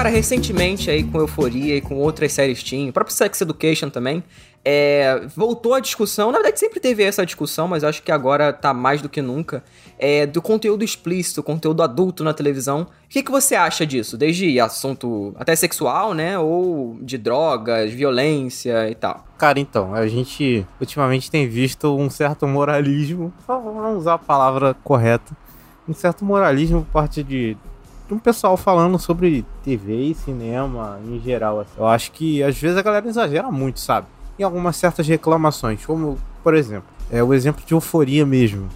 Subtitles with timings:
[0.00, 4.24] Cara, recentemente aí com Euforia e com outras séries Teen, o próprio Sex Education também,
[4.64, 8.72] é, voltou a discussão, na verdade sempre teve essa discussão, mas acho que agora tá
[8.72, 9.62] mais do que nunca,
[9.98, 12.84] é, do conteúdo explícito, conteúdo adulto na televisão.
[12.84, 14.16] O que, que você acha disso?
[14.16, 16.38] Desde assunto até sexual, né?
[16.38, 19.26] Ou de drogas, violência e tal.
[19.36, 25.36] Cara, então, a gente ultimamente tem visto um certo moralismo, vamos usar a palavra correta,
[25.86, 27.54] um certo moralismo por parte de
[28.14, 31.60] um pessoal falando sobre TV e cinema em geral.
[31.60, 31.72] Assim.
[31.76, 34.06] Eu acho que às vezes a galera exagera muito, sabe?
[34.38, 38.68] Em algumas certas reclamações, como, por exemplo, é o exemplo de euforia mesmo.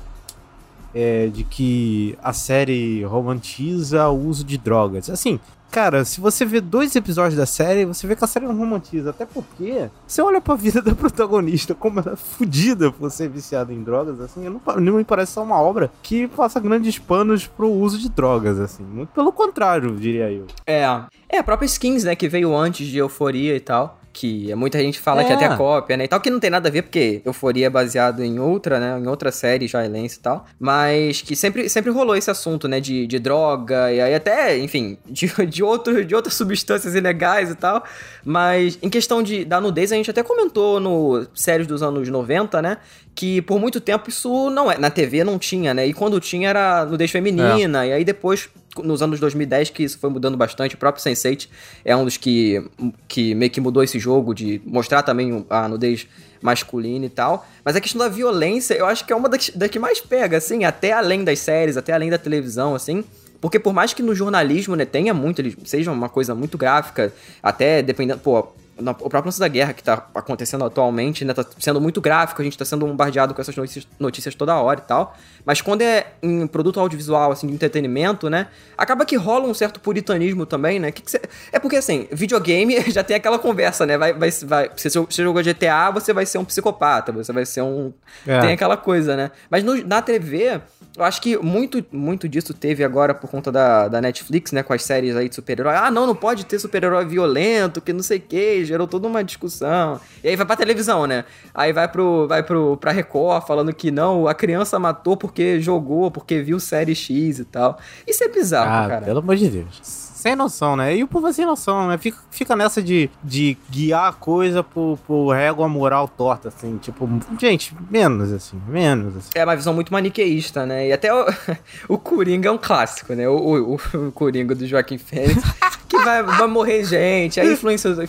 [0.97, 5.11] É, de que a série romantiza o uso de drogas.
[5.11, 5.41] Assim,
[5.75, 9.11] cara, se você vê dois episódios da série, você vê que a série não romantiza.
[9.11, 13.73] Até porque você olha pra vida da protagonista, como ela é fodida por ser viciada
[13.73, 17.69] em drogas, assim, não, não me parece ser uma obra que passa grandes panos pro
[17.69, 18.85] uso de drogas, assim.
[18.85, 20.47] Muito pelo contrário, diria eu.
[20.65, 20.85] É.
[21.29, 25.01] É, a própria Skins, né, que veio antes de Euforia e tal que muita gente
[25.01, 25.25] fala é.
[25.25, 26.05] que é até cópia, né?
[26.05, 28.99] E tal, que não tem nada a ver, porque Euforia é baseado em outra, né?
[28.99, 30.47] Em outra série israelense e tal.
[30.59, 32.79] Mas que sempre, sempre rolou esse assunto, né?
[32.79, 37.57] De, de droga, e aí até, enfim, de, de, outro, de outras substâncias ilegais e
[37.57, 37.83] tal.
[38.25, 42.63] Mas em questão de, da nudez, a gente até comentou no séries dos anos 90,
[42.63, 42.79] né?
[43.17, 44.79] Que por muito tempo isso não é.
[44.79, 45.87] Na TV não tinha, né?
[45.87, 47.89] E quando tinha era nudez feminina, é.
[47.89, 48.49] e aí depois
[48.83, 50.75] nos anos 2010 que isso foi mudando bastante.
[50.75, 51.49] O próprio Sense8
[51.85, 52.63] é um dos que,
[53.07, 56.07] que meio que mudou esse jogo de mostrar também a nudez
[56.43, 57.47] masculina e tal.
[57.65, 60.37] Mas a questão da violência, eu acho que é uma das, das que mais pega,
[60.37, 63.03] assim, até além das séries, até além da televisão, assim.
[63.41, 67.13] Porque por mais que no jornalismo, né, tenha muito, ele seja uma coisa muito gráfica,
[67.43, 68.49] até dependendo, pô,
[68.81, 71.33] na, o próprio lance da guerra que tá acontecendo atualmente, né?
[71.33, 74.81] Tá sendo muito gráfico, a gente tá sendo bombardeado com essas notícias, notícias toda hora
[74.81, 75.17] e tal.
[75.45, 78.49] Mas quando é em produto audiovisual, assim, de entretenimento, né?
[78.77, 80.91] Acaba que rola um certo puritanismo também, né?
[80.91, 81.21] Que que cê...
[81.53, 83.97] É porque, assim, videogame já tem aquela conversa, né?
[83.97, 84.71] Vai, vai, vai...
[84.77, 87.93] Se você jogou GTA, você vai ser um psicopata, você vai ser um.
[88.27, 88.41] É.
[88.41, 89.31] Tem aquela coisa, né?
[89.51, 90.61] Mas no, na TV,
[90.97, 94.63] eu acho que muito, muito disso teve agora por conta da, da Netflix, né?
[94.63, 95.75] Com as séries aí de super-herói.
[95.77, 98.21] Ah, não, não pode ter super-herói violento, que não sei o
[98.65, 100.01] gerou toda uma discussão.
[100.23, 101.25] E aí vai pra televisão, né?
[101.55, 106.11] Aí vai pro, vai pro, pra Record falando que não, a criança matou porque jogou,
[106.11, 107.79] porque viu série X e tal.
[108.07, 109.05] Isso é bizarro, ah, cara.
[109.05, 110.97] Pelo amor de Deus sem noção, né?
[110.97, 111.99] E o povo é sem noção, né?
[111.99, 116.79] Fica, fica nessa de, de guiar a coisa por, por régua moral torta, assim.
[116.79, 117.07] Tipo,
[117.39, 119.19] gente, menos, assim, menos.
[119.19, 119.29] Assim.
[119.35, 120.89] É uma visão muito maniqueísta, né?
[120.89, 121.27] E até o,
[121.91, 123.29] o Coringa é um clássico, né?
[123.29, 125.43] O, o, o Coringa do Joaquim Fênix.
[125.87, 127.39] que vai, vai morrer gente.
[127.39, 127.55] Aí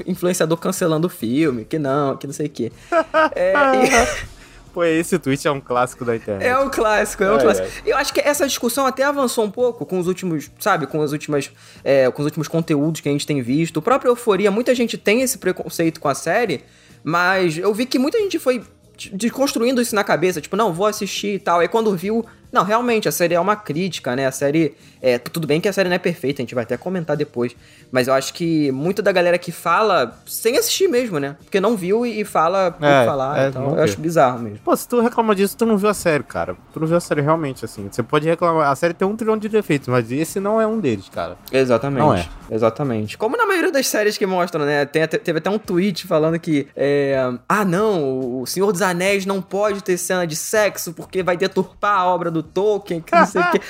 [0.07, 2.71] influenciador cancelando o filme, que não, que não sei o quê.
[3.35, 4.25] É, e...
[4.75, 6.45] Pô, esse tweet é um clássico da internet.
[6.45, 7.67] É um clássico, é um é, clássico.
[7.85, 7.93] É.
[7.93, 11.13] Eu acho que essa discussão até avançou um pouco com os últimos, sabe, com as
[11.13, 11.49] últimas,
[11.81, 13.77] é, com os últimos conteúdos que a gente tem visto.
[13.77, 16.65] O próprio Euforia, muita gente tem esse preconceito com a série,
[17.05, 18.63] mas eu vi que muita gente foi
[19.13, 21.61] desconstruindo isso na cabeça, tipo, não, vou assistir e tal.
[21.61, 24.25] Aí quando viu, não, realmente, a série é uma crítica, né?
[24.25, 24.75] A série.
[25.05, 27.55] É, tudo bem que a série não é perfeita, a gente vai até comentar depois.
[27.91, 31.35] Mas eu acho que muita da galera que fala sem assistir mesmo, né?
[31.43, 33.39] Porque não viu e fala por é, falar.
[33.39, 34.57] É, então, eu acho bizarro mesmo.
[34.65, 36.57] Pô, se tu reclama disso, tu não viu a série, cara.
[36.73, 37.87] Tu não viu a série realmente, assim.
[37.91, 38.71] Você pode reclamar.
[38.71, 41.37] A série tem um trilhão de defeitos, mas esse não é um deles, cara.
[41.51, 41.99] Exatamente.
[41.99, 42.27] Não é.
[42.49, 43.15] Exatamente.
[43.15, 44.85] Como na maioria das séries que mostram, né?
[44.85, 46.67] Tem, teve até um tweet falando que.
[46.75, 51.37] É, ah, não, o Senhor dos Anéis não pode ter cena de sexo porque vai
[51.37, 53.61] deturpar a obra do Tolkien, que não sei o quê.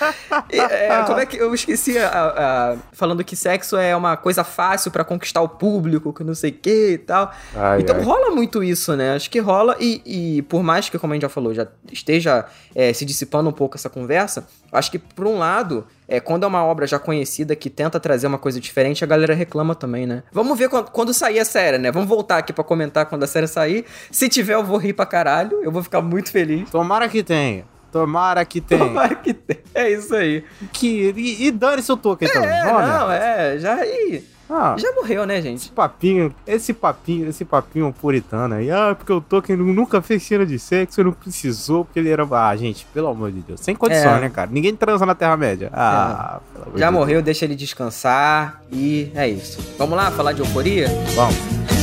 [0.49, 1.37] É, como é que.
[1.37, 6.13] Eu esqueci a, a, falando que sexo é uma coisa fácil para conquistar o público,
[6.13, 7.31] que não sei o que e tal.
[7.55, 8.03] Ai, então ai.
[8.03, 9.15] rola muito isso, né?
[9.15, 12.45] Acho que rola, e, e, por mais que, como a gente já falou, já esteja
[12.73, 15.85] é, se dissipando um pouco essa conversa, acho que por um lado.
[16.07, 19.33] É, quando é uma obra já conhecida que tenta trazer uma coisa diferente, a galera
[19.33, 20.21] reclama também, né?
[20.31, 21.91] Vamos ver quando, quando sair a série, né?
[21.91, 23.85] Vamos voltar aqui para comentar quando a série sair.
[24.11, 25.63] Se tiver, eu vou rir pra caralho.
[25.63, 26.69] Eu vou ficar muito feliz.
[26.69, 27.65] Tomara que tenha.
[27.95, 28.83] Tomara que tenha.
[28.83, 29.61] Tomara que tenha.
[29.73, 30.43] É isso aí.
[30.73, 32.49] Que, e, e dane-se o Tolkien é, também.
[32.65, 33.85] Não, é, já.
[33.85, 35.61] E, ah, já morreu, né, gente?
[35.61, 38.69] Esse papinho, esse papinho, esse papinho puritano aí.
[38.69, 42.27] Ah, porque o Tolkien nunca fez cena de sexo, não precisou, porque ele era.
[42.29, 43.61] Ah, gente, pelo amor de Deus.
[43.61, 44.19] Sem condições, é.
[44.19, 44.49] né, cara?
[44.51, 45.69] Ninguém transa na Terra-média.
[45.71, 46.53] Ah, é.
[46.53, 47.25] pelo amor Já de morreu, Deus.
[47.25, 49.57] deixa ele descansar e é isso.
[49.77, 50.89] Vamos lá falar de euforia?
[51.15, 51.74] Vamos.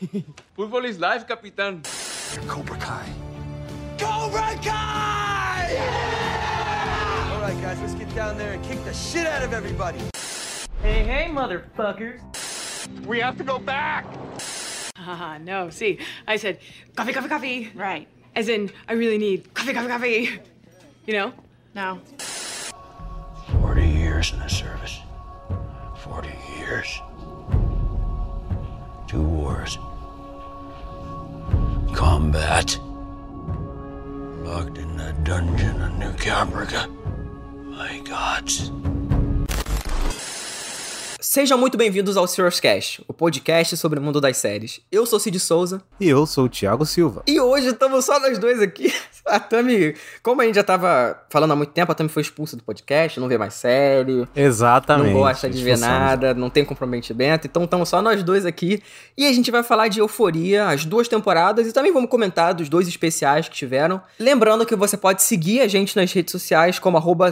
[0.12, 0.24] Hey,
[0.56, 1.84] football is life, Capitán.
[2.48, 3.06] Cobra Kai.
[3.98, 5.68] Cobra Kai!
[5.72, 7.32] Yeah!
[7.34, 9.98] All right, guys, let's get down there and kick the shit out of everybody.
[10.80, 12.20] Hey, hey, motherfuckers.
[13.04, 14.06] We have to go back.
[14.96, 15.68] Ah, no.
[15.68, 16.60] See, I said,
[16.96, 17.72] coffee, coffee, coffee.
[17.74, 18.08] Right.
[18.34, 20.40] As in, I really need coffee, coffee, coffee.
[21.04, 21.32] You know?
[21.74, 22.00] No.
[23.60, 24.98] 40 years in the service.
[25.98, 27.00] 40 years.
[29.06, 29.76] Two wars.
[32.00, 32.78] Combat.
[34.42, 36.88] Locked in that dungeon in New Caprica.
[37.66, 38.70] My gods.
[41.32, 44.80] Sejam muito bem-vindos ao Serious Cast, o podcast sobre o mundo das séries.
[44.90, 45.80] Eu sou Cid Souza.
[46.00, 47.22] E eu sou o Thiago Silva.
[47.24, 48.92] E hoje estamos só nós dois aqui.
[49.26, 49.94] A Tami,
[50.24, 53.20] como a gente já tava falando há muito tempo, a Tami foi expulsa do podcast,
[53.20, 54.26] não vê mais série.
[54.34, 55.12] Exatamente.
[55.12, 57.46] Não gosta de ver nada, não tem comprometimento.
[57.46, 58.82] Então estamos só nós dois aqui.
[59.16, 62.68] E a gente vai falar de Euforia, as duas temporadas, e também vamos comentar dos
[62.68, 64.00] dois especiais que tiveram.
[64.18, 67.30] Lembrando que você pode seguir a gente nas redes sociais como arroba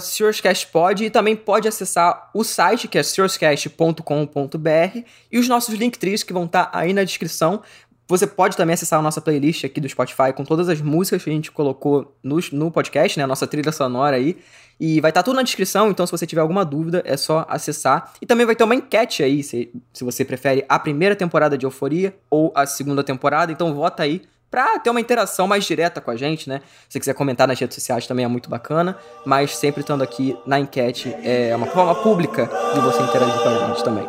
[1.01, 4.99] e também pode acessar o site que é SiriusCast.com com.br
[5.31, 7.63] e os nossos linktree que vão estar tá aí na descrição.
[8.09, 11.29] Você pode também acessar a nossa playlist aqui do Spotify com todas as músicas que
[11.29, 13.25] a gente colocou no, no podcast, né?
[13.25, 14.39] A nossa trilha sonora aí.
[14.81, 17.45] E vai estar tá tudo na descrição, então se você tiver alguma dúvida, é só
[17.49, 18.13] acessar.
[18.23, 21.67] E também vai ter uma enquete aí, se, se você prefere a primeira temporada de
[21.67, 23.53] Euforia ou a segunda temporada.
[23.53, 26.61] Então vota aí pra ter uma interação mais direta com a gente, né?
[26.89, 30.59] Se quiser comentar nas redes sociais também é muito bacana, mas sempre estando aqui na
[30.59, 34.09] enquete é uma forma pública de você interagir com a gente também.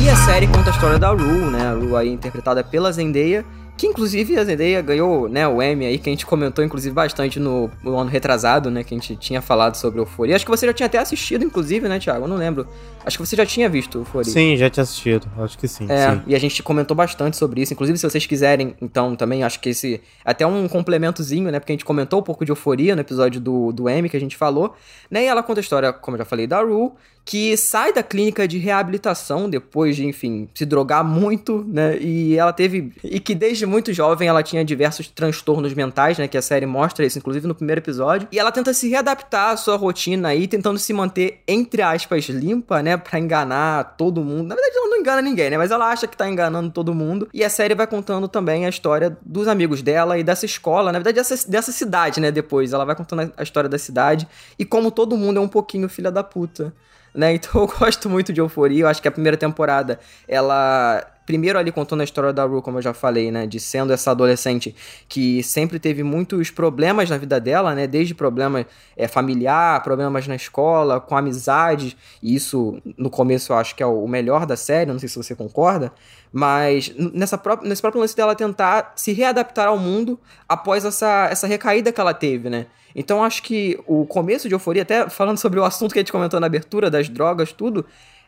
[0.00, 1.68] E a série conta a história da Rue, né?
[1.68, 3.44] A Rue aí interpretada pela Zendaya,
[3.78, 7.38] que inclusive a Zendaya ganhou, né, o Emmy aí, que a gente comentou inclusive bastante
[7.38, 10.34] no, no, ano retrasado, né, que a gente tinha falado sobre Euphoria.
[10.34, 12.24] Acho que você já tinha até assistido, inclusive, né, Thiago?
[12.24, 12.66] Eu não lembro.
[13.06, 14.32] Acho que você já tinha visto Euphoria.
[14.32, 15.28] Sim, já tinha assistido.
[15.38, 15.86] Acho que sim.
[15.88, 16.22] É, sim.
[16.26, 17.72] e a gente comentou bastante sobre isso.
[17.72, 20.00] Inclusive, se vocês quiserem, então, também, acho que esse...
[20.24, 23.72] Até um complementozinho, né, porque a gente comentou um pouco de Euforia no episódio do,
[23.72, 24.74] do Emmy que a gente falou,
[25.08, 26.90] né, e ela conta a história, como eu já falei, da Rue,
[27.28, 31.98] que sai da clínica de reabilitação depois de, enfim, se drogar muito, né?
[32.00, 32.90] E ela teve.
[33.04, 36.26] E que desde muito jovem ela tinha diversos transtornos mentais, né?
[36.26, 38.28] Que a série mostra isso, inclusive no primeiro episódio.
[38.32, 42.82] E ela tenta se readaptar à sua rotina aí, tentando se manter, entre aspas, limpa,
[42.82, 42.96] né?
[42.96, 44.48] Pra enganar todo mundo.
[44.48, 45.58] Na verdade, ela não engana ninguém, né?
[45.58, 47.28] Mas ela acha que tá enganando todo mundo.
[47.32, 50.98] E a série vai contando também a história dos amigos dela e dessa escola, na
[50.98, 52.30] verdade, dessa, dessa cidade, né?
[52.30, 52.72] Depois.
[52.72, 54.26] Ela vai contando a história da cidade
[54.58, 56.72] e como todo mundo é um pouquinho filha da puta
[57.14, 57.34] né?
[57.38, 58.82] Então eu gosto muito de Euforia.
[58.82, 62.78] Eu acho que a primeira temporada, ela primeiro ali contando a história da Rue, como
[62.78, 64.74] eu já falei, né, de sendo essa adolescente
[65.06, 68.64] que sempre teve muitos problemas na vida dela, né, desde problemas
[68.96, 73.86] é, familiar, problemas na escola, com amizade, e isso no começo eu acho que é
[73.86, 75.92] o melhor da série, não sei se você concorda,
[76.32, 81.46] mas nessa própria, nesse próprio lance dela tentar se readaptar ao mundo após essa, essa
[81.46, 85.60] recaída que ela teve, né, então acho que o começo de Euforia, até falando sobre
[85.60, 87.84] o assunto que a gente comentou na abertura, das drogas, tudo,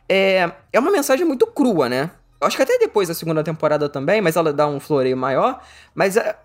[0.07, 2.11] é, é uma mensagem muito crua, né?
[2.41, 5.61] Acho que até depois da segunda temporada também, mas ela dá um floreio maior.
[5.93, 6.35] Mas a,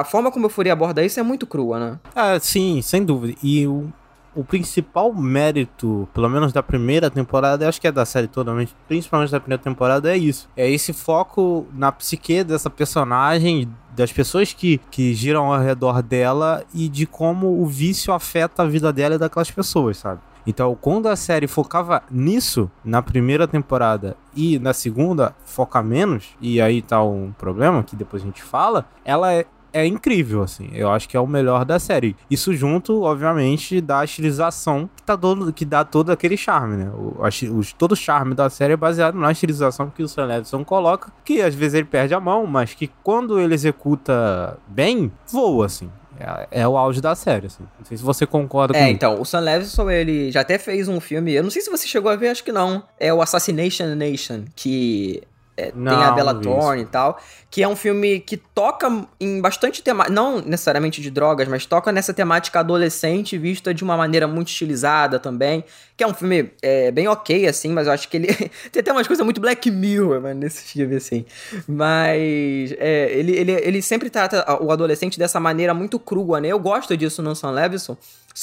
[0.00, 1.98] a, forma como eu Euforia aborda isso é muito crua, né?
[2.14, 3.38] Ah, sim, sem dúvida.
[3.42, 3.90] E o,
[4.34, 8.74] o principal mérito, pelo menos da primeira temporada, acho que é da série toda, mas
[8.86, 10.48] principalmente da primeira temporada, é isso.
[10.56, 16.64] É esse foco na psique dessa personagem, das pessoas que, que giram ao redor dela
[16.74, 20.20] e de como o vício afeta a vida dela e daquelas pessoas, sabe?
[20.46, 26.60] Então, quando a série focava nisso na primeira temporada e na segunda foca menos, e
[26.60, 30.68] aí tá um problema que depois a gente fala, ela é, é incrível, assim.
[30.72, 32.16] Eu acho que é o melhor da série.
[32.30, 36.90] Isso junto, obviamente, da estilização que, tá todo, que dá todo aquele charme, né?
[36.90, 40.64] O, o, todo o charme da série é baseado na estilização que o Sam Levinson
[40.64, 45.66] coloca, que às vezes ele perde a mão, mas que quando ele executa bem, voa,
[45.66, 45.90] assim.
[46.20, 47.64] É, é, o auge da série, assim.
[47.78, 50.88] Não sei se você concorda com É, então, o Sam Levinson, ele já até fez
[50.88, 52.82] um filme, eu não sei se você chegou a ver, acho que não.
[52.98, 55.22] É o Assassination Nation, que
[55.56, 59.40] é, não, tem a Bella Thorne e tal, que é um filme que toca em
[59.40, 64.26] bastante temática, não necessariamente de drogas, mas toca nessa temática adolescente vista de uma maneira
[64.26, 65.64] muito estilizada também,
[65.96, 68.28] que é um filme é, bem ok, assim, mas eu acho que ele
[68.72, 71.26] tem até umas coisas muito Black Mirror, mano, nesse filme, assim,
[71.68, 76.58] mas é, ele, ele, ele sempre trata o adolescente dessa maneira muito crua, né, eu
[76.58, 77.96] gosto disso no Sam Levinson,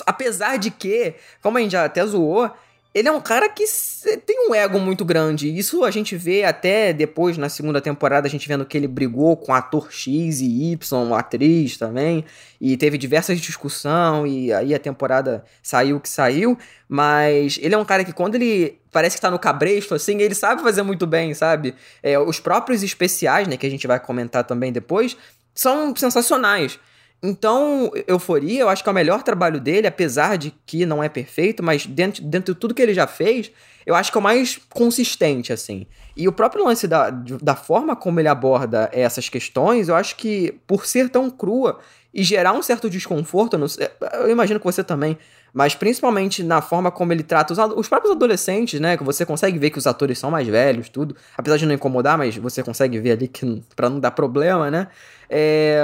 [0.05, 2.51] apesar de que, como a gente já até zoou,
[2.97, 3.63] ele é um cara que
[4.25, 5.55] tem um ego muito grande.
[5.55, 9.37] Isso a gente vê até depois, na segunda temporada, a gente vendo que ele brigou
[9.37, 12.25] com ator X e Y, atriz também,
[12.59, 16.57] e teve diversas discussões, e aí a temporada saiu que saiu,
[16.89, 20.33] mas ele é um cara que quando ele parece que tá no cabresto, assim, ele
[20.33, 21.75] sabe fazer muito bem, sabe?
[22.01, 25.15] É, os próprios especiais, né, que a gente vai comentar também depois,
[25.53, 26.79] são sensacionais.
[27.21, 31.09] Então, Euforia, eu acho que é o melhor trabalho dele, apesar de que não é
[31.09, 33.51] perfeito, mas dentro, dentro de tudo que ele já fez,
[33.85, 35.87] eu acho que é o mais consistente, assim.
[36.15, 40.59] E o próprio lance da, da forma como ele aborda essas questões, eu acho que,
[40.67, 41.79] por ser tão crua
[42.13, 43.57] e gerar um certo desconforto,
[44.21, 45.17] eu imagino que você também
[45.57, 48.95] mas principalmente na forma como ele trata os, os próprios adolescentes, né?
[48.95, 51.15] Que você consegue ver que os atores são mais velhos, tudo.
[51.35, 54.87] Apesar de não incomodar, mas você consegue ver ali que para não dar problema, né?
[55.29, 55.81] É,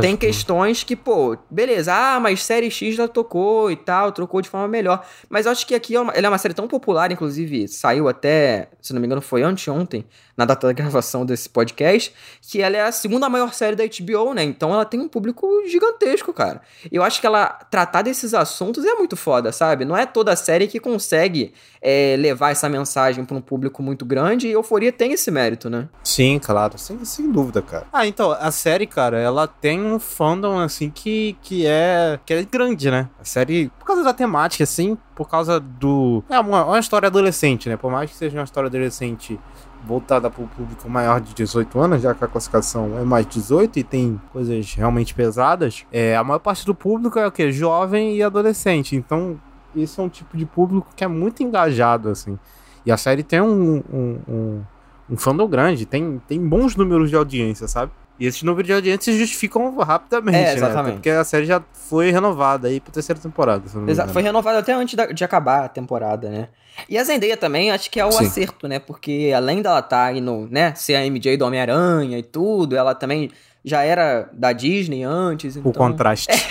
[0.00, 4.48] tem questões que, pô, beleza, ah, mas série X já tocou e tal, trocou de
[4.48, 5.04] forma melhor.
[5.28, 8.08] Mas eu acho que aqui é uma, ela é uma série tão popular, inclusive saiu
[8.08, 10.06] até, se não me engano, foi anteontem,
[10.36, 14.34] na data da gravação desse podcast, que ela é a segunda maior série da HBO,
[14.34, 14.42] né?
[14.42, 16.60] Então ela tem um público gigantesco, cara.
[16.90, 19.84] Eu acho que ela tratar desses assuntos é muito foda, sabe?
[19.84, 24.48] Não é toda série que consegue é, levar essa mensagem para um público muito grande
[24.48, 25.88] e Euforia tem esse mérito, né?
[26.02, 27.86] Sim, claro, sem, sem dúvida, cara.
[27.92, 32.42] Ah, então, a série, cara, ela tem um fandom, assim, que, que, é, que é
[32.42, 33.10] grande, né?
[33.20, 36.24] A série, por causa da temática, assim, por causa do...
[36.30, 37.76] É uma, uma história adolescente, né?
[37.76, 39.38] Por mais que seja uma história adolescente
[39.86, 43.78] voltada para o público maior de 18 anos, já que a classificação é mais 18
[43.78, 47.52] e tem coisas realmente pesadas, é, a maior parte do público é o que?
[47.52, 48.96] Jovem e adolescente.
[48.96, 49.38] Então,
[49.76, 52.38] esse é um tipo de público que é muito engajado, assim.
[52.86, 54.62] E a série tem um, um, um,
[55.10, 57.92] um fandom grande, tem, tem bons números de audiência, sabe?
[58.18, 60.86] E esses números de audiência se justificam rapidamente, é, exatamente.
[60.86, 60.92] né?
[60.94, 63.64] Porque a série já foi renovada aí pra terceira temporada.
[63.88, 66.48] Exato, foi renovada até antes de acabar a temporada, né?
[66.88, 68.26] E a Zendaya também, acho que é o Sim.
[68.26, 68.78] acerto, né?
[68.78, 72.94] Porque além dela estar tá indo, né, ser a MJ do Homem-Aranha e tudo, ela
[72.94, 73.30] também
[73.64, 75.56] já era da Disney antes.
[75.56, 75.70] Então...
[75.70, 76.28] O contraste.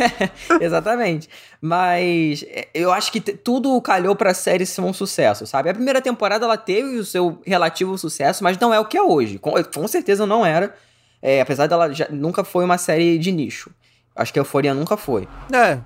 [0.60, 1.30] É, exatamente.
[1.62, 5.70] Mas é, eu acho que tudo calhou pra série ser um sucesso, sabe?
[5.70, 9.02] A primeira temporada ela teve o seu relativo sucesso, mas não é o que é
[9.02, 9.38] hoje.
[9.38, 10.76] Com, com certeza não era.
[11.26, 13.72] É, apesar dela já, nunca foi uma série de nicho.
[14.14, 15.26] Acho que a Euforia nunca foi.
[15.54, 15.80] É.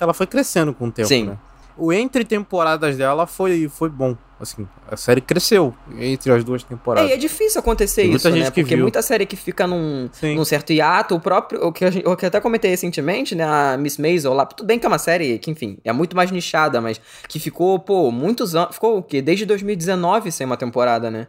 [0.00, 1.26] Ela foi crescendo com o tempo, Sim.
[1.26, 1.38] né?
[1.76, 4.16] O entre temporadas dela foi, foi bom.
[4.40, 7.08] Assim, a série cresceu entre as duas temporadas.
[7.08, 8.50] É, e é difícil acontecer isso, né?
[8.50, 8.78] Porque viu.
[8.78, 11.64] muita série que fica num, num certo hiato, o próprio.
[11.64, 13.44] O que, gente, o que eu até comentei recentemente, né?
[13.44, 14.44] A Miss Maisel lá.
[14.44, 17.78] Tudo bem que é uma série que, enfim, é muito mais nichada, mas que ficou,
[17.78, 18.74] pô, muitos anos.
[18.74, 19.22] Ficou o quê?
[19.22, 21.28] Desde 2019 sem uma temporada, né?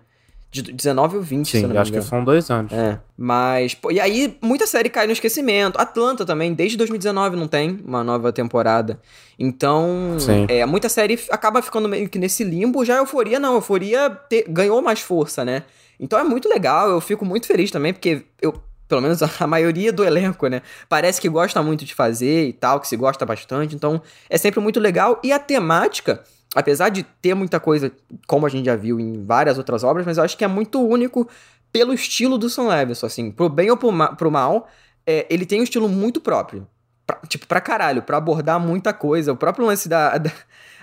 [0.54, 2.72] De 19 ou 20, Sim, se não me acho que são dois anos.
[2.72, 3.00] É.
[3.18, 5.80] Mas, pô, e aí muita série cai no esquecimento.
[5.80, 9.00] Atlanta também, desde 2019 não tem uma nova temporada.
[9.40, 10.46] Então, Sim.
[10.48, 12.86] é, muita série acaba ficando meio que nesse limbo.
[12.86, 15.64] Já a Euforia não, a Euforia te, ganhou mais força, né?
[16.00, 18.54] Então é muito legal, eu fico muito feliz também, porque eu,
[18.88, 20.62] pelo menos a maioria do elenco, né?
[20.88, 23.74] Parece que gosta muito de fazer e tal, que se gosta bastante.
[23.74, 25.20] Então é sempre muito legal.
[25.24, 26.24] E a temática
[26.56, 27.92] apesar de ter muita coisa,
[28.28, 30.82] como a gente já viu em várias outras obras, mas eu acho que é muito
[30.82, 31.28] único
[31.72, 34.68] pelo estilo do Sam Levinson, assim, pro bem ou pro, ma pro mal,
[35.06, 36.68] é, ele tem um estilo muito próprio.
[37.06, 39.34] Pra, tipo, pra caralho, pra abordar muita coisa.
[39.34, 40.32] O próprio lance da, da,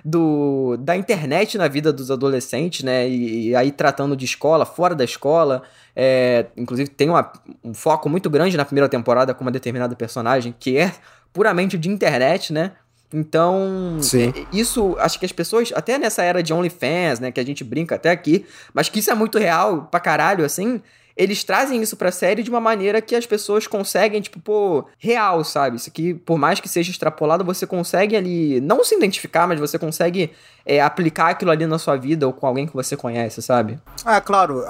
[0.05, 3.09] do, da internet na vida dos adolescentes, né?
[3.09, 5.63] E, e aí tratando de escola, fora da escola.
[5.97, 7.33] É, inclusive, tem uma,
[7.65, 10.93] um foco muito grande na primeira temporada com uma determinada personagem que é
[11.33, 12.73] puramente de internet, né?
[13.13, 14.33] Então, Sim.
[14.35, 17.65] É, isso, acho que as pessoas, até nessa era de OnlyFans, né, que a gente
[17.65, 20.81] brinca até aqui, mas que isso é muito real pra caralho, assim,
[21.17, 25.45] eles trazem isso pra série de uma maneira que as pessoas conseguem, tipo, pô, real,
[25.45, 25.77] sabe?
[25.77, 29.79] Isso aqui, por mais que seja extrapolado, você consegue ali, não se identificar, mas você
[29.79, 30.31] consegue
[30.65, 33.79] é, aplicar aquilo ali na sua vida ou com alguém que você conhece, sabe?
[34.05, 34.65] Ah, claro,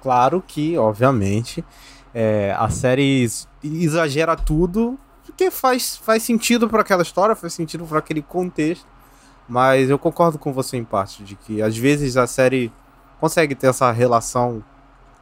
[0.00, 1.64] claro que, obviamente,
[2.14, 3.28] é, a série
[3.62, 4.98] exagera tudo
[5.42, 8.86] porque faz, faz sentido para aquela história, faz sentido para aquele contexto.
[9.48, 12.70] Mas eu concordo com você em parte de que às vezes a série
[13.20, 14.62] consegue ter essa relação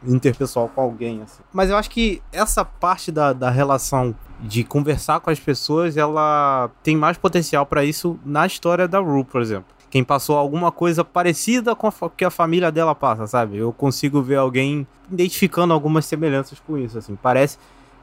[0.05, 1.21] interpessoal com alguém.
[1.23, 1.41] Assim.
[1.51, 6.69] Mas eu acho que essa parte da, da relação de conversar com as pessoas, ela
[6.83, 9.73] tem mais potencial para isso na história da Rue, por exemplo.
[9.89, 13.57] Quem passou alguma coisa parecida com o que a família dela passa, sabe?
[13.57, 17.15] Eu consigo ver alguém identificando algumas semelhanças com isso, assim.
[17.15, 17.57] Parece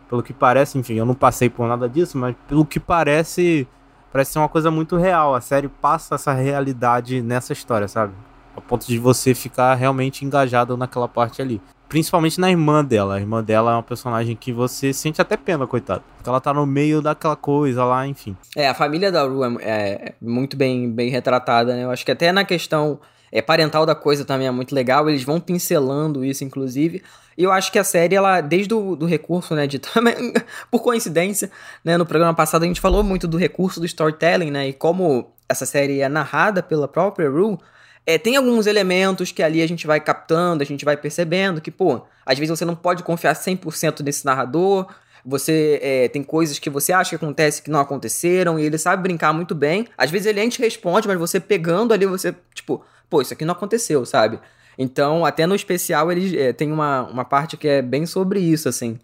[0.08, 3.68] pelo que parece, enfim, eu não passei por nada disso, mas pelo que parece,
[4.12, 5.34] parece ser uma coisa muito real.
[5.34, 8.14] A série passa essa realidade nessa história, sabe?
[8.56, 11.60] A ponto de você ficar realmente engajado naquela parte ali.
[11.88, 13.14] Principalmente na irmã dela.
[13.14, 16.02] A irmã dela é uma personagem que você sente até pena, coitado.
[16.16, 18.36] Porque ela tá no meio daquela coisa lá, enfim.
[18.54, 21.84] É, a família da Ru é, é muito bem, bem retratada, né?
[21.84, 22.98] Eu acho que até na questão
[23.30, 25.08] é, parental da coisa também é muito legal.
[25.08, 27.02] Eles vão pincelando isso, inclusive.
[27.36, 30.32] E eu acho que a série, ela, desde o do recurso, né, de também,
[30.70, 31.50] por coincidência,
[31.84, 35.32] né, no programa passado a gente falou muito do recurso do storytelling, né, e como
[35.48, 37.56] essa série é narrada pela própria Rue,
[38.04, 41.70] é, tem alguns elementos que ali a gente vai captando, a gente vai percebendo que,
[41.70, 44.86] pô, às vezes você não pode confiar 100% nesse narrador,
[45.24, 49.02] você é, tem coisas que você acha que acontece que não aconteceram, e ele sabe
[49.02, 49.86] brincar muito bem.
[49.96, 53.52] Às vezes ele te responde, mas você pegando ali, você, tipo, pô, isso aqui não
[53.52, 54.38] aconteceu, sabe?
[54.78, 58.68] Então, até no especial, ele é, tem uma, uma parte que é bem sobre isso,
[58.68, 58.98] assim.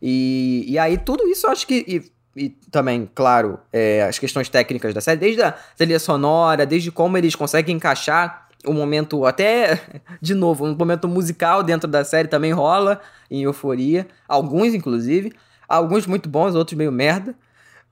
[0.00, 1.84] E, e aí, tudo isso eu acho que.
[1.86, 6.90] E, e também, claro, é, as questões técnicas da série, desde a trilha sonora, desde
[6.90, 9.80] como eles conseguem encaixar o momento, até,
[10.22, 13.00] de novo, um momento musical dentro da série também rola
[13.30, 14.06] em Euforia.
[14.26, 15.32] Alguns, inclusive.
[15.68, 17.34] Alguns muito bons, outros meio merda.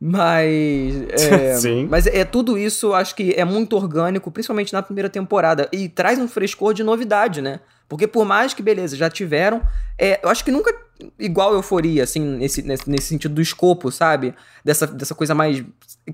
[0.00, 0.94] Mas.
[1.12, 1.86] É, Sim.
[1.90, 5.68] Mas é tudo isso, acho que é muito orgânico, principalmente na primeira temporada.
[5.72, 7.60] E traz um frescor de novidade, né?
[7.88, 9.62] Porque por mais que, beleza, já tiveram.
[9.98, 10.74] É, eu acho que nunca
[11.18, 14.34] igual euforia, assim, nesse, nesse, nesse sentido do escopo, sabe?
[14.64, 15.64] Dessa, dessa coisa mais.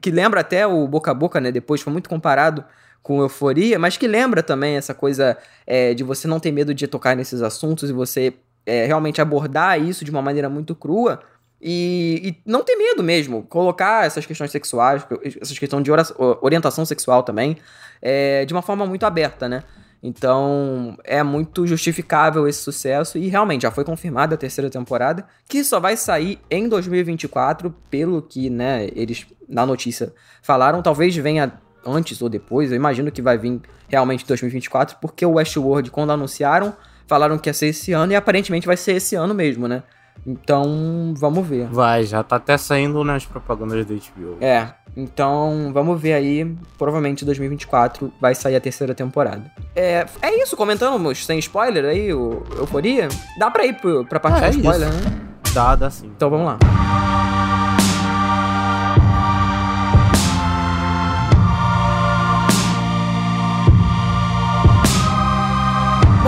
[0.00, 1.50] Que lembra até o boca a boca, né?
[1.50, 2.64] Depois foi muito comparado
[3.02, 5.36] com euforia, mas que lembra também essa coisa
[5.66, 8.34] é, de você não ter medo de tocar nesses assuntos e você
[8.64, 11.20] é, realmente abordar isso de uma maneira muito crua.
[11.64, 15.06] E, e, não ter medo mesmo, colocar essas questões sexuais,
[15.40, 15.90] essas questões de
[16.40, 17.56] orientação sexual também,
[18.00, 19.62] é, de uma forma muito aberta, né?
[20.02, 25.62] Então é muito justificável esse sucesso e realmente já foi confirmada a terceira temporada, que
[25.62, 30.82] só vai sair em 2024, pelo que né, eles na notícia falaram.
[30.82, 31.52] Talvez venha
[31.86, 36.10] antes ou depois, eu imagino que vai vir realmente em 2024, porque o Westworld, quando
[36.10, 36.74] anunciaram,
[37.06, 39.84] falaram que ia ser esse ano e aparentemente vai ser esse ano mesmo, né?
[40.26, 41.66] Então, vamos ver.
[41.66, 44.36] Vai, já tá até saindo nas propagandas da HBO.
[44.40, 46.56] É, então vamos ver aí.
[46.78, 49.50] Provavelmente em 2024 vai sair a terceira temporada.
[49.74, 53.08] É, é isso, comentamos sem spoiler aí, o Euforia?
[53.38, 53.76] Dá pra ir
[54.08, 55.10] pra parte ah, é spoiler, isso.
[55.10, 55.20] né?
[55.52, 56.06] Dá, dá sim.
[56.06, 57.11] Então vamos lá.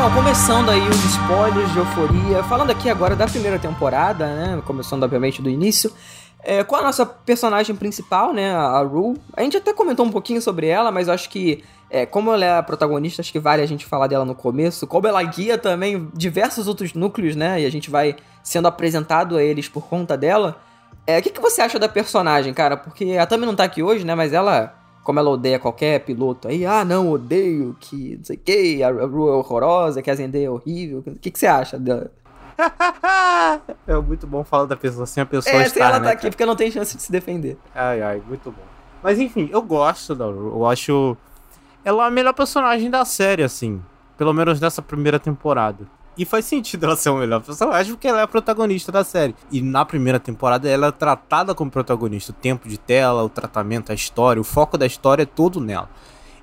[0.05, 4.63] Bom, começando aí os spoilers de Euforia, falando aqui agora da primeira temporada, né?
[4.67, 5.91] Começando obviamente do início.
[6.43, 9.19] É, com a nossa personagem principal, né, a Rue.
[9.35, 12.45] A gente até comentou um pouquinho sobre ela, mas eu acho que, é, como ela
[12.45, 14.87] é a protagonista, acho que vale a gente falar dela no começo.
[14.87, 19.43] Como ela guia também diversos outros núcleos, né, e a gente vai sendo apresentado a
[19.43, 20.61] eles por conta dela.
[21.07, 22.77] É, o que, que você acha da personagem, cara?
[22.77, 26.49] Porque ela também não tá aqui hoje, né, mas ela como ela odeia qualquer piloto
[26.49, 30.15] aí, ah, não, odeio, que não sei o que, a Ru é horrorosa, que a
[30.15, 31.05] Zendaya é horrível.
[31.07, 32.11] O que, que você acha dela?
[33.87, 36.13] é muito bom falar da pessoa sem a pessoa é, estar, sem ela né, tá
[36.13, 37.59] aqui, porque não tem chance de se defender.
[37.75, 38.63] Ai, ai, muito bom.
[39.03, 41.17] Mas enfim, eu gosto da Ru, eu acho
[41.85, 43.83] ela a melhor personagem da série, assim.
[44.17, 45.87] Pelo menos nessa primeira temporada.
[46.17, 49.35] E faz sentido ela ser o melhor personagem porque ela é a protagonista da série.
[49.51, 52.31] E na primeira temporada ela é tratada como protagonista.
[52.31, 55.89] O tempo de tela, o tratamento, a história, o foco da história é todo nela.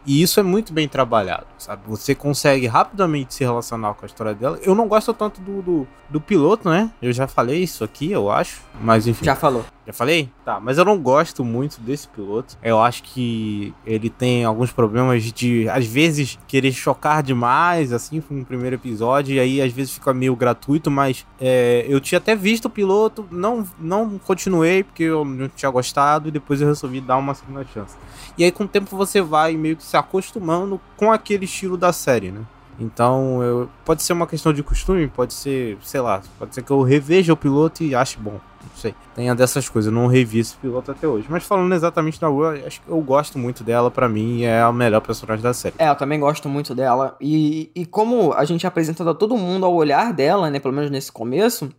[0.05, 1.83] E isso é muito bem trabalhado, sabe?
[1.85, 4.59] Você consegue rapidamente se relacionar com a história dela.
[4.63, 6.91] Eu não gosto tanto do, do, do piloto, né?
[6.99, 8.61] Eu já falei isso aqui, eu acho.
[8.81, 9.23] Mas enfim.
[9.23, 9.63] Já falou.
[9.85, 10.29] Já falei?
[10.45, 12.55] Tá, mas eu não gosto muito desse piloto.
[12.61, 18.45] Eu acho que ele tem alguns problemas de, às vezes, querer chocar demais, assim, no
[18.45, 22.65] primeiro episódio, e aí às vezes fica meio gratuito, mas é, eu tinha até visto
[22.65, 27.17] o piloto, não, não continuei porque eu não tinha gostado, e depois eu resolvi dar
[27.17, 27.95] uma segunda chance.
[28.37, 31.91] E aí com o tempo você vai meio que se acostumando com aquele estilo da
[31.91, 32.41] série, né?
[32.79, 36.71] Então, eu, pode ser uma questão de costume, pode ser, sei lá, pode ser que
[36.71, 38.39] eu reveja o piloto e ache bom.
[38.63, 38.95] Não sei.
[39.15, 41.25] Tenha dessas coisas, eu não revi esse piloto até hoje.
[41.29, 44.71] Mas falando exatamente da Rua, acho que eu gosto muito dela, para mim é a
[44.71, 45.75] melhor personagem da série.
[45.77, 47.15] É, eu também gosto muito dela.
[47.19, 50.89] E, e como a gente apresenta a todo mundo ao olhar dela, né, pelo menos
[50.89, 51.71] nesse começo,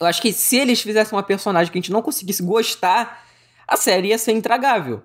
[0.00, 3.24] eu acho que se eles fizessem uma personagem que a gente não conseguisse gostar,
[3.66, 5.02] a série ia ser intragável.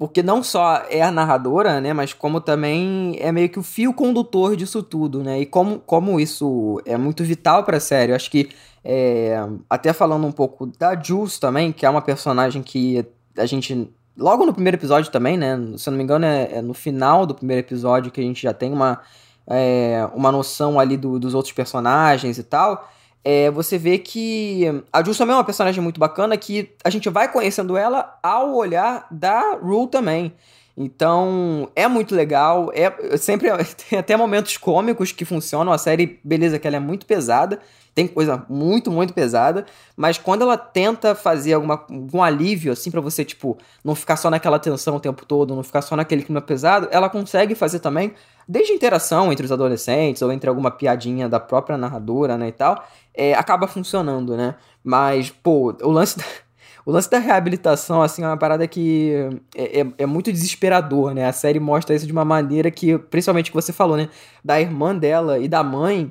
[0.00, 1.92] Porque não só é a narradora, né?
[1.92, 5.40] Mas como também é meio que o fio condutor disso tudo, né?
[5.40, 8.12] E como, como isso é muito vital pra série.
[8.12, 8.48] Eu acho que,
[8.84, 9.36] é,
[9.68, 13.04] até falando um pouco da Jules também, que é uma personagem que
[13.36, 13.90] a gente...
[14.16, 15.56] Logo no primeiro episódio também, né?
[15.78, 18.42] Se eu não me engano, é, é no final do primeiro episódio que a gente
[18.42, 19.00] já tem uma,
[19.46, 22.88] é, uma noção ali do, dos outros personagens e tal
[23.22, 27.08] é, você vê que a Jules também é uma personagem muito bacana que a gente
[27.10, 30.32] vai conhecendo ela ao olhar da Rue também.
[30.76, 32.70] Então, é muito legal.
[32.72, 33.50] É sempre
[33.88, 35.72] tem até momentos cômicos que funcionam.
[35.72, 37.60] A série, beleza, que ela é muito pesada.
[38.00, 39.66] Tem coisa muito, muito pesada.
[39.94, 44.30] Mas quando ela tenta fazer alguma, algum alívio, assim, para você, tipo, não ficar só
[44.30, 48.14] naquela tensão o tempo todo, não ficar só naquele clima pesado, ela consegue fazer também,
[48.48, 52.82] desde interação entre os adolescentes, ou entre alguma piadinha da própria narradora, né, e tal,
[53.12, 54.54] é, acaba funcionando, né?
[54.82, 56.24] Mas, pô, o lance da
[56.86, 59.12] o lance da reabilitação, assim, é uma parada que
[59.54, 61.26] é, é, é, muito desesperador, né?
[61.26, 64.08] A série mostra isso de uma maneira que, principalmente que você falou, né?
[64.42, 66.10] Da irmã dela e da mãe,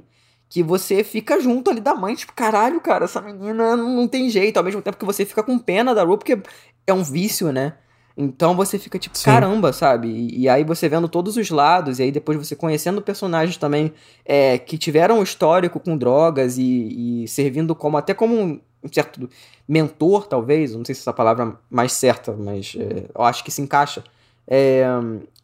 [0.49, 4.57] que você fica junto ali da mãe, tipo, caralho, cara, essa menina não tem jeito.
[4.57, 6.41] Ao mesmo tempo que você fica com pena da Ru, porque
[6.87, 7.73] é um vício, né?
[8.17, 9.25] Então você fica tipo, Sim.
[9.25, 10.09] caramba, sabe?
[10.09, 13.93] E, e, aí você vendo todos os lados, e aí depois você conhecendo personagens também
[14.25, 18.59] é, que tiveram um histórico com drogas e, e servindo como até como um,
[18.91, 19.29] certo
[19.67, 23.51] mentor, talvez, não sei se essa palavra é mais certa, mas é, eu acho que
[23.51, 24.03] se encaixa.
[24.45, 24.83] É,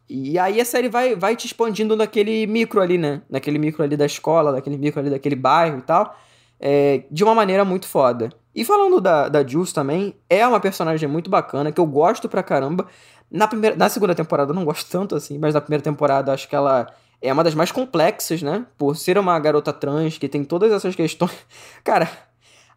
[0.08, 3.22] e aí a série vai, vai te expandindo naquele micro ali, né?
[3.28, 6.16] Naquele micro ali da escola, naquele micro ali daquele bairro e tal,
[6.60, 8.30] é, de uma maneira muito foda.
[8.54, 12.42] E falando da, da Jules também, é uma personagem muito bacana, que eu gosto pra
[12.42, 12.86] caramba.
[13.30, 16.48] Na, primeira, na segunda temporada eu não gosto tanto assim, mas na primeira temporada acho
[16.48, 16.86] que ela
[17.20, 18.64] é uma das mais complexas, né?
[18.78, 21.32] Por ser uma garota trans, que tem todas essas questões.
[21.82, 22.08] Cara,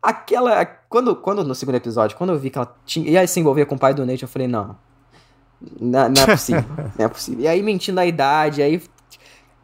[0.01, 0.65] Aquela.
[0.65, 3.75] Quando, quando no segundo episódio, quando eu vi que ela tinha, ia se envolver com
[3.75, 4.77] o pai do Nate, eu falei, não.
[5.79, 6.65] Não, não é possível.
[6.97, 7.43] não é possível.
[7.43, 8.81] E aí, mentindo a idade, aí.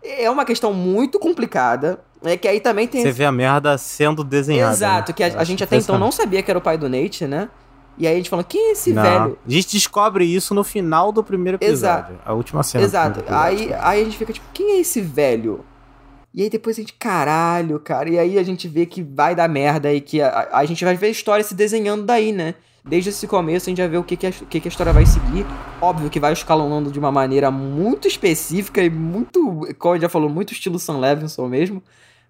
[0.03, 1.99] É uma questão muito complicada.
[2.23, 3.01] É que aí também tem.
[3.01, 4.73] Você vê a merda sendo desenhada.
[4.73, 5.15] Exato, né?
[5.15, 7.49] que a, a gente até então não sabia que era o pai do Nate, né?
[7.97, 9.01] E aí a gente falou, quem é esse não.
[9.01, 9.39] velho?
[9.45, 12.13] A gente descobre isso no final do primeiro episódio.
[12.13, 12.13] Exato.
[12.25, 12.83] A última cena.
[12.83, 13.23] Exato.
[13.27, 15.63] Aí, aí a gente fica tipo, quem é esse velho?
[16.33, 18.09] E aí depois a gente, caralho, cara.
[18.09, 20.95] E aí a gente vê que vai dar merda e que a, a gente vai
[20.97, 22.55] ver a história se desenhando daí, né?
[22.87, 24.93] Desde esse começo a gente vai ver o que, que, a, que, que a história
[24.93, 25.43] vai seguir.
[25.81, 30.53] Óbvio que vai escalonando de uma maneira muito específica e muito, como já falou, muito
[30.53, 31.81] estilo Sam Levinson mesmo.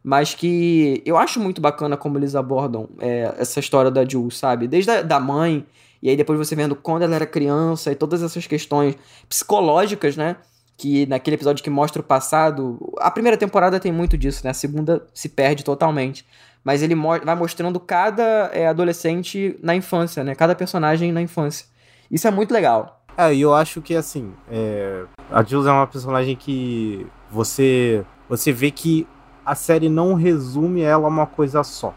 [0.02, 4.66] Mas que eu acho muito bacana como eles abordam é, essa história da Jules, sabe?
[4.66, 5.66] Desde a da mãe,
[6.02, 8.96] e aí depois você vendo quando ela era criança e todas essas questões
[9.28, 10.38] psicológicas, né?
[10.78, 14.52] que naquele episódio que mostra o passado, a primeira temporada tem muito disso, né?
[14.52, 16.26] A segunda se perde totalmente.
[16.66, 20.34] Mas ele mo vai mostrando cada é, adolescente na infância, né?
[20.34, 21.68] Cada personagem na infância.
[22.10, 23.04] Isso é muito legal.
[23.16, 25.06] É, e eu acho que assim, é...
[25.32, 29.08] a Jules é uma personagem que você você vê que
[29.46, 31.94] a série não resume ela a uma coisa só,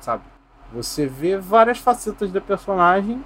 [0.00, 0.22] sabe?
[0.72, 3.22] Você vê várias facetas da personagem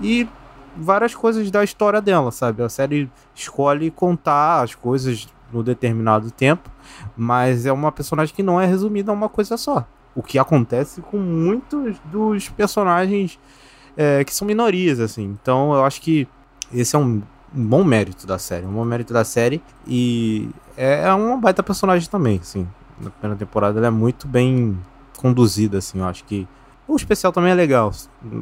[0.00, 0.28] e
[0.76, 2.62] várias coisas da história dela, sabe?
[2.62, 6.70] A série escolhe contar as coisas no determinado tempo,
[7.16, 9.86] mas é uma personagem que não é resumida a uma coisa só.
[10.14, 13.38] O que acontece com muitos dos personagens
[13.96, 15.36] é, que são minorias, assim.
[15.40, 16.26] Então eu acho que
[16.72, 17.22] esse é um,
[17.54, 21.62] um bom mérito da série, um bom mérito da série e é, é uma baita
[21.62, 22.66] personagem também, assim.
[23.00, 24.78] Na primeira temporada ela é muito bem
[25.16, 25.98] conduzida, assim.
[25.98, 26.46] Eu acho que
[26.86, 27.92] o especial também é legal,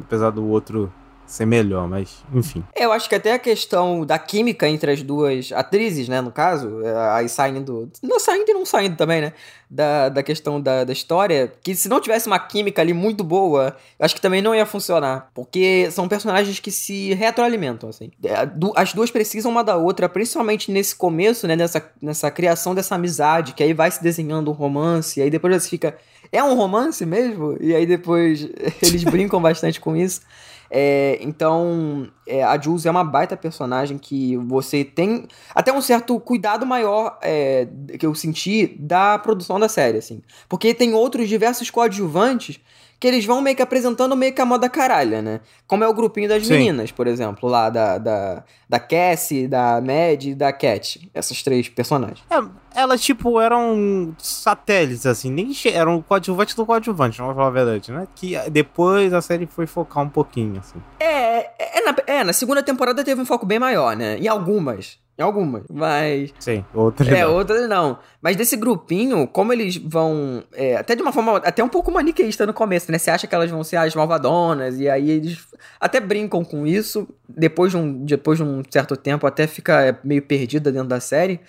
[0.01, 0.91] apesar do outro
[1.27, 2.63] ser melhor, mas enfim.
[2.73, 6.81] Eu acho que até a questão da química entre as duas atrizes, né, no caso,
[6.81, 7.91] é, aí saindo.
[8.01, 9.33] Não saindo e não saindo também, né?
[9.69, 13.75] Da, da questão da, da história, que se não tivesse uma química ali muito boa,
[13.99, 15.29] acho que também não ia funcionar.
[15.33, 18.09] Porque são personagens que se retroalimentam, assim.
[18.23, 21.57] É, as duas precisam uma da outra, principalmente nesse começo, né?
[21.57, 25.61] Nessa, nessa criação dessa amizade, que aí vai se desenhando um romance, e aí depois
[25.61, 25.97] você fica.
[26.31, 27.57] É um romance mesmo?
[27.59, 28.47] E aí depois
[28.81, 30.21] eles brincam bastante com isso.
[30.69, 36.19] É, então, é, a Jules é uma baita personagem que você tem até um certo
[36.19, 40.21] cuidado maior é, que eu senti da produção da série, assim.
[40.49, 42.59] Porque tem outros diversos coadjuvantes
[42.99, 45.39] que eles vão meio que apresentando meio que a moda caralha, né?
[45.67, 46.53] Como é o grupinho das Sim.
[46.53, 51.09] meninas, por exemplo, lá da, da, da Cassie, da Mad e da Cat.
[51.13, 52.23] Essas três personagens.
[52.29, 52.41] É,
[52.73, 58.07] elas, tipo, eram satélites, assim, nem eram coadjuvantes do coadjuvante, vamos falar a verdade, né?
[58.15, 60.81] Que depois a série foi focar um pouquinho, assim.
[60.99, 64.17] É, é, é na, é, na segunda temporada teve um foco bem maior, né?
[64.17, 64.97] Em algumas.
[65.17, 66.31] Em algumas, mas.
[66.39, 67.33] Sim, outras é, não.
[67.33, 67.97] outras não.
[68.21, 70.43] Mas desse grupinho, como eles vão.
[70.53, 71.37] É, até de uma forma.
[71.37, 72.99] Até um pouco maniqueísta no começo, né?
[72.99, 75.39] Você acha que elas vão ser as malvadonas, e aí eles
[75.79, 77.07] até brincam com isso.
[77.27, 80.99] Depois de um, depois de um certo tempo, até fica é, meio perdida dentro da
[80.99, 81.39] série.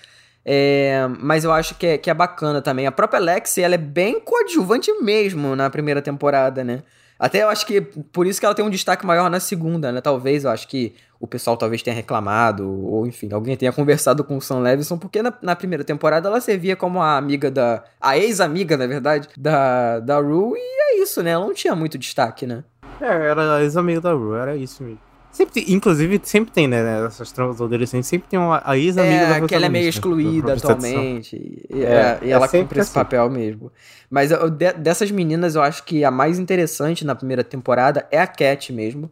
[0.43, 2.87] É, mas eu acho que é, que é bacana também.
[2.87, 6.81] A própria Lexi, ela é bem coadjuvante mesmo na primeira temporada, né?
[7.19, 10.01] Até eu acho que por isso que ela tem um destaque maior na segunda, né?
[10.01, 14.37] Talvez, eu acho que o pessoal talvez tenha reclamado, ou enfim, alguém tenha conversado com
[14.37, 17.83] o Sam Levinson, porque na, na primeira temporada ela servia como a amiga da.
[17.99, 21.31] a ex-amiga, na verdade, da, da Rue, e é isso, né?
[21.31, 22.63] Ela não tinha muito destaque, né?
[23.01, 25.09] É, era ex-amiga da Rue, era isso mesmo.
[25.31, 27.05] Sempre, inclusive, sempre tem, né?
[27.05, 30.53] Essas tramas adolescentes, sempre tem uma, a ex-amiga é, da que ela é meio excluída
[30.53, 31.35] atualmente.
[31.69, 32.93] E, é, é, e ela cumpre esse assim.
[32.93, 33.71] papel mesmo.
[34.09, 38.19] Mas eu, de, dessas meninas, eu acho que a mais interessante na primeira temporada é
[38.19, 39.07] a Cat mesmo.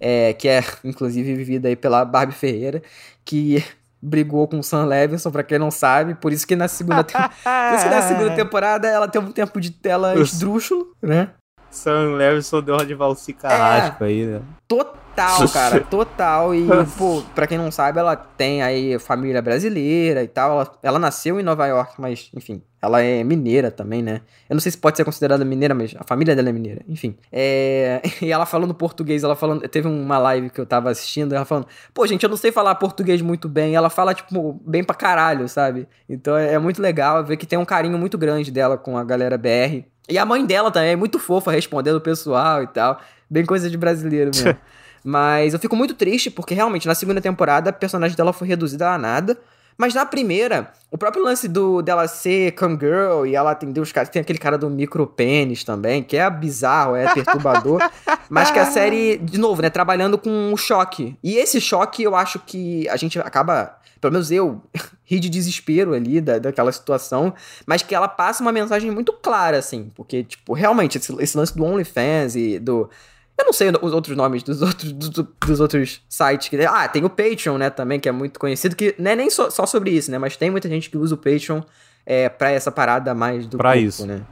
[0.00, 2.82] É, que é, inclusive, vivida aí pela Barbie Ferreira,
[3.24, 3.64] que
[4.00, 7.12] brigou com o Sam Levinson, pra quem não sabe, por isso que na segunda, te...
[7.12, 11.30] por isso que na segunda temporada ela tem um tempo de tela esdrúxulo, né?
[11.70, 14.40] Sam Levinson deu uma de valsi carrasco é, aí, né?
[14.66, 16.54] Total, cara, total.
[16.54, 20.52] E, pô, pra quem não sabe, ela tem aí família brasileira e tal.
[20.52, 24.20] Ela, ela nasceu em Nova York, mas, enfim, ela é mineira também, né?
[24.48, 26.82] Eu não sei se pode ser considerada mineira, mas a família dela é mineira.
[26.88, 27.16] Enfim.
[27.32, 28.00] É...
[28.22, 29.66] E ela falando português, ela falando.
[29.68, 32.74] Teve uma live que eu tava assistindo, ela falando, pô, gente, eu não sei falar
[32.76, 33.74] português muito bem.
[33.74, 35.88] ela fala, tipo, bem pra caralho, sabe?
[36.08, 39.04] Então é, é muito legal ver que tem um carinho muito grande dela com a
[39.04, 39.84] galera BR.
[40.08, 43.00] E a mãe dela também é muito fofa respondendo o pessoal e tal.
[43.28, 44.56] Bem coisa de brasileiro mesmo.
[45.04, 48.90] Mas eu fico muito triste porque realmente na segunda temporada a personagem dela foi reduzida
[48.90, 49.36] a nada.
[49.78, 54.08] Mas na primeira, o próprio lance do dela ser girl e ela atender os caras.
[54.08, 57.80] Tem aquele cara do micro pênis também, que é bizarro, é perturbador.
[58.28, 61.16] mas que a série, de novo, né, trabalhando com o choque.
[61.22, 63.78] E esse choque eu acho que a gente acaba.
[64.00, 64.60] Pelo menos eu
[65.04, 67.32] ri de desespero ali da, daquela situação,
[67.64, 71.56] mas que ela passa uma mensagem muito clara, assim, porque, tipo, realmente, esse, esse lance
[71.56, 72.90] do OnlyFans e do
[73.38, 76.48] eu não sei os outros nomes dos outros, dos, dos outros sites.
[76.48, 79.30] Que, ah, tem o Patreon, né, também, que é muito conhecido, que não é nem
[79.30, 80.18] só, só sobre isso, né?
[80.18, 81.62] Mas tem muita gente que usa o Patreon
[82.04, 84.06] é, pra essa parada mais do pra corpo, isso.
[84.06, 84.22] né?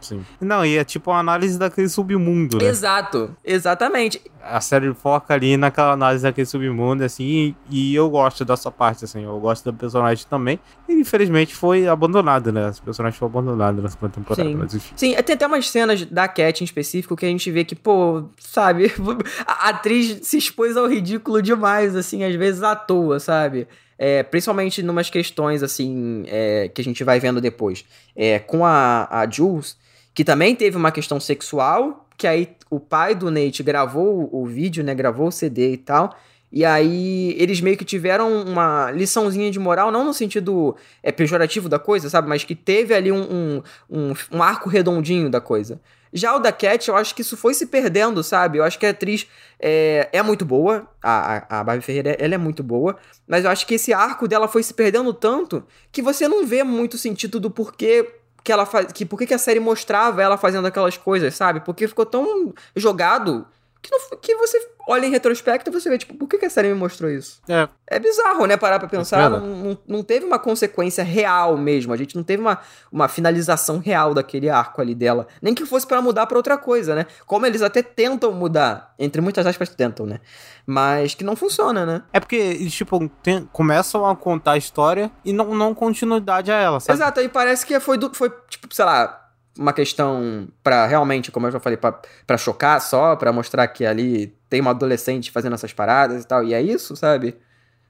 [0.00, 0.24] Sim.
[0.40, 2.66] Não, e é tipo uma análise daquele submundo, né?
[2.66, 4.20] Exato, exatamente.
[4.42, 9.04] A série foca ali naquela análise daquele submundo, assim, e, e, eu gosto dessa parte,
[9.04, 10.58] assim, eu gosto da personagem também.
[10.88, 12.70] E infelizmente foi abandonada, né?
[12.70, 14.54] Esse personagem foi abandonado na segunda temporada, Sim.
[14.54, 14.94] mas enfim.
[14.96, 18.24] Sim, tem até umas cenas da Cat em específico que a gente vê que, pô,
[18.38, 18.92] sabe,
[19.46, 23.68] a atriz se expôs ao ridículo demais, assim, às vezes à toa, sabe?
[24.02, 27.84] É, principalmente numas questões, assim, é, que a gente vai vendo depois.
[28.16, 29.76] É, com a, a Jules,
[30.14, 34.84] que também teve uma questão sexual, que aí o pai do Nate gravou o vídeo,
[34.84, 36.14] né, gravou o CD e tal,
[36.52, 41.68] e aí eles meio que tiveram uma liçãozinha de moral, não no sentido é, pejorativo
[41.68, 45.80] da coisa, sabe, mas que teve ali um, um, um, um arco redondinho da coisa.
[46.12, 48.58] Já o da Cat, eu acho que isso foi se perdendo, sabe?
[48.58, 49.28] Eu acho que a atriz
[49.60, 52.96] é, é muito boa, a, a Barbie Ferreira ela é muito boa,
[53.28, 56.64] mas eu acho que esse arco dela foi se perdendo tanto que você não vê
[56.64, 58.92] muito sentido do porquê que ela faz.
[58.92, 61.60] Que, por que, que a série mostrava ela fazendo aquelas coisas, sabe?
[61.60, 63.46] Porque ficou tão jogado
[63.82, 66.50] que, não, que você olha em retrospecto e você vê, tipo, por que, que a
[66.50, 67.40] série me mostrou isso?
[67.48, 67.68] É.
[67.86, 68.56] É bizarro, né?
[68.56, 69.26] Parar pra pensar.
[69.26, 71.92] É não, não, não, teve uma consequência real mesmo.
[71.92, 72.58] A gente não teve uma,
[72.92, 75.26] uma finalização real daquele arco ali dela.
[75.40, 77.06] Nem que fosse para mudar para outra coisa, né?
[77.26, 78.94] Como eles até tentam mudar.
[78.98, 80.20] Entre muitas aspas, tentam, né?
[80.66, 82.02] Mas que não funciona, né?
[82.12, 86.56] É porque eles, tipo, tem, começam a contar a história e não, não continuidade a
[86.56, 86.98] ela, sabe?
[86.98, 89.19] Exato, aí parece que foi, do, foi tipo, sei lá,
[89.58, 94.28] uma questão para realmente, como eu já falei, para chocar só, para mostrar que ali
[94.48, 97.36] tem uma adolescente fazendo essas paradas e tal, e é isso, sabe?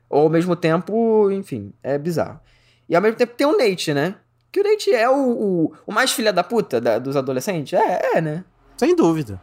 [0.09, 2.40] Ou ao mesmo tempo, enfim, é bizarro.
[2.88, 4.16] E ao mesmo tempo tem o Nate, né?
[4.51, 7.79] Que o Nate é o, o, o mais filha da puta da, dos adolescentes?
[7.79, 8.44] É, é, né?
[8.77, 9.40] Sem dúvida.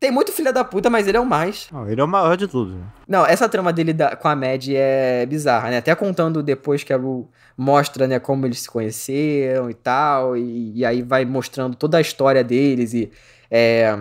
[0.00, 1.68] Tem muito filha da puta, mas ele é o mais.
[1.70, 2.74] Não, ele é o maior de tudo.
[2.74, 2.84] Né?
[3.06, 5.76] Não, essa trama dele da, com a Mad é bizarra, né?
[5.76, 10.78] Até contando depois que a Ru mostra, né, como eles se conheceram e tal, e,
[10.78, 13.10] e aí vai mostrando toda a história deles e
[13.50, 13.94] é,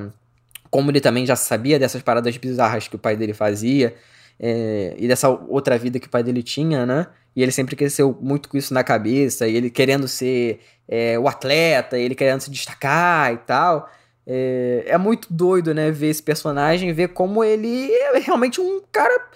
[0.72, 3.94] como ele também já sabia dessas paradas bizarras que o pai dele fazia
[4.40, 7.08] é, e dessa outra vida que o pai dele tinha, né?
[7.36, 11.28] E ele sempre cresceu muito com isso na cabeça, e ele querendo ser é, o
[11.28, 13.90] atleta, ele querendo se destacar e tal.
[14.32, 19.28] É, é muito doido, né, ver esse personagem, ver como ele é realmente um cara,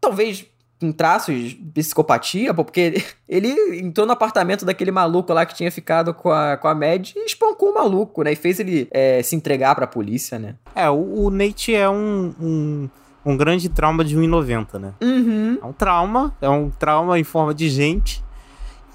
[0.00, 0.44] talvez
[0.80, 6.12] com traços de psicopatia, porque ele entrou no apartamento daquele maluco lá que tinha ficado
[6.12, 8.32] com a, com a Mad e espancou o maluco, né?
[8.32, 10.56] E fez ele é, se entregar pra polícia, né?
[10.74, 12.90] É, o, o Nate é um, um,
[13.24, 14.94] um grande trauma de 1,90, né?
[15.00, 15.58] Uhum.
[15.62, 18.24] É um trauma, é um trauma em forma de gente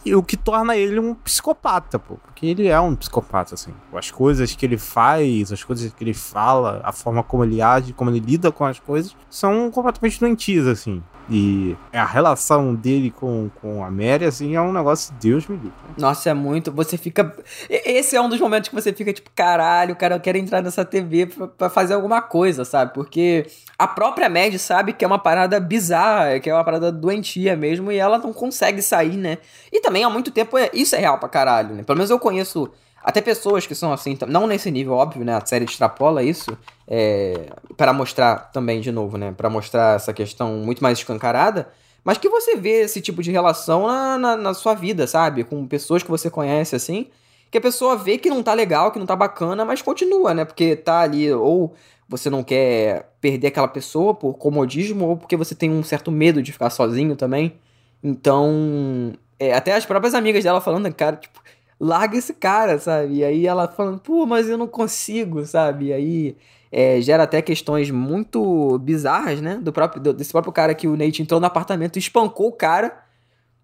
[0.05, 2.15] e o que torna ele um psicopata, pô.
[2.15, 3.73] Porque ele é um psicopata, assim.
[3.93, 7.93] As coisas que ele faz, as coisas que ele fala, a forma como ele age,
[7.93, 11.03] como ele lida com as coisas, são completamente doentias, assim.
[11.31, 15.73] E a relação dele com, com a Mary, assim, é um negócio, Deus me livre.
[15.95, 16.71] Nossa, é muito.
[16.71, 17.35] Você fica.
[17.69, 20.83] Esse é um dos momentos que você fica tipo, caralho, cara, eu quero entrar nessa
[20.83, 22.95] TV pra, pra fazer alguma coisa, sabe?
[22.95, 23.45] Porque
[23.77, 27.91] a própria Mad sabe que é uma parada bizarra, que é uma parada doentia mesmo,
[27.91, 29.37] e ela não consegue sair, né?
[29.71, 31.81] E também há muito tempo é, isso é real pra caralho, né?
[31.81, 32.69] Pelo menos eu conheço
[33.03, 35.35] até pessoas que são assim, não nesse nível, óbvio, né?
[35.35, 36.55] A série extrapola isso
[36.87, 39.33] é, para mostrar também, de novo, né?
[39.35, 41.69] Para mostrar essa questão muito mais escancarada,
[42.03, 45.43] mas que você vê esse tipo de relação na, na, na, sua vida, sabe?
[45.43, 47.07] Com pessoas que você conhece, assim,
[47.49, 50.45] que a pessoa vê que não tá legal, que não tá bacana, mas continua, né?
[50.45, 51.73] Porque tá ali, ou
[52.07, 56.43] você não quer perder aquela pessoa por comodismo, ou porque você tem um certo medo
[56.43, 57.55] de ficar sozinho também.
[58.03, 61.39] Então, é, até as próprias amigas dela falando, cara, tipo,
[61.79, 63.15] larga esse cara, sabe?
[63.15, 65.87] E aí ela falando, pô, mas eu não consigo, sabe?
[65.87, 66.37] E aí
[66.71, 69.55] é, gera até questões muito bizarras, né?
[69.61, 73.03] Do próprio, desse próprio cara que o Nate entrou no apartamento e espancou o cara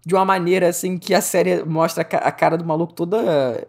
[0.04, 3.18] de uma maneira assim que a série mostra a cara do maluco toda,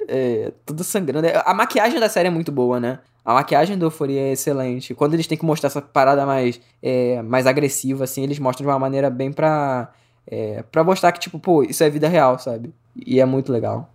[0.08, 1.28] é, toda sangrando.
[1.43, 3.00] A maquiagem da série é muito boa, né?
[3.26, 4.93] A maquiagem do Euphoria é excelente.
[4.93, 8.72] Quando eles têm que mostrar essa parada mais, é, mais agressiva, assim, eles mostram de
[8.72, 9.91] uma maneira bem pra,
[10.28, 12.74] é, pra mostrar que, tipo, pô, isso é vida real, sabe?
[12.96, 13.90] E é muito legal.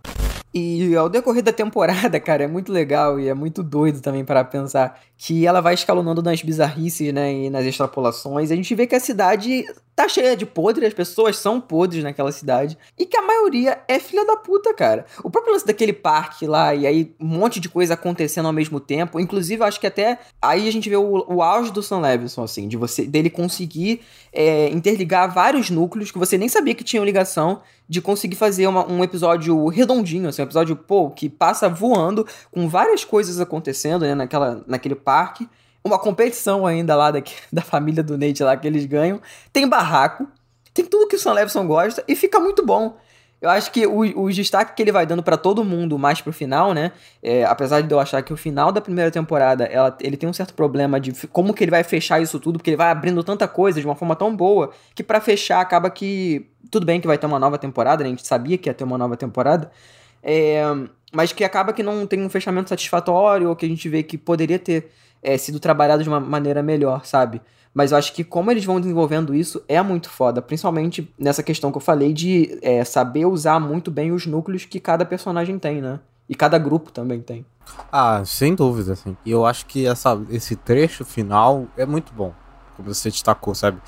[0.53, 4.43] E ao decorrer da temporada, cara, é muito legal e é muito doido também para
[4.43, 8.51] pensar que ela vai escalonando nas bizarrices, né, e nas extrapolações.
[8.51, 12.31] A gente vê que a cidade tá cheia de podres, as pessoas são podres naquela
[12.31, 15.05] cidade, e que a maioria é filha da puta, cara.
[15.23, 18.79] O próprio lance daquele parque lá, e aí um monte de coisa acontecendo ao mesmo
[18.79, 22.43] tempo, inclusive acho que até aí a gente vê o, o auge do Sam Levinson,
[22.43, 24.01] assim, de você dele conseguir
[24.31, 28.89] é, interligar vários núcleos que você nem sabia que tinham ligação, de conseguir fazer uma,
[28.89, 34.15] um episódio redondinho, assim, um episódio, pô, que passa voando, com várias coisas acontecendo, né,
[34.15, 35.47] naquela, naquele parque,
[35.83, 39.21] uma competição ainda lá da, da família do Nate lá que eles ganham.
[39.51, 40.27] Tem barraco,
[40.73, 42.97] tem tudo que o Sam Levinson gosta e fica muito bom.
[43.43, 46.31] Eu acho que o, o destaque que ele vai dando para todo mundo mais pro
[46.31, 46.93] final, né?
[47.21, 50.31] É, apesar de eu achar que o final da primeira temporada ela, ele tem um
[50.31, 53.45] certo problema de como que ele vai fechar isso tudo, porque ele vai abrindo tanta
[53.45, 56.47] coisa de uma forma tão boa que para fechar acaba que.
[56.71, 58.07] Tudo bem que vai ter uma nova temporada, né?
[58.07, 59.69] A gente sabia que ia ter uma nova temporada.
[60.23, 60.63] É,
[61.11, 64.17] mas que acaba que não tem um fechamento satisfatório, ou que a gente vê que
[64.17, 64.89] poderia ter
[65.23, 67.41] é, sido trabalhado de uma maneira melhor, sabe?
[67.73, 71.71] Mas eu acho que como eles vão desenvolvendo isso é muito foda, principalmente nessa questão
[71.71, 75.81] que eu falei de é, saber usar muito bem os núcleos que cada personagem tem,
[75.81, 75.99] né?
[76.29, 77.45] E cada grupo também tem.
[77.91, 79.17] Ah, sem dúvida, assim.
[79.25, 82.33] E eu acho que essa, esse trecho final é muito bom,
[82.77, 83.81] como você destacou, sabe?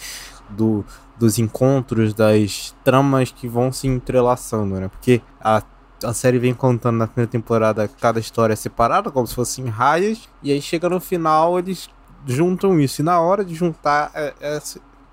[0.49, 0.83] Do,
[1.17, 4.87] dos encontros, das tramas que vão se entrelaçando, né?
[4.87, 5.61] Porque a
[6.05, 10.51] a série vem contando na primeira temporada cada história separada, como se fossem raias, e
[10.51, 11.89] aí chega no final eles
[12.25, 13.01] juntam isso.
[13.01, 14.59] E na hora de juntar, é, é,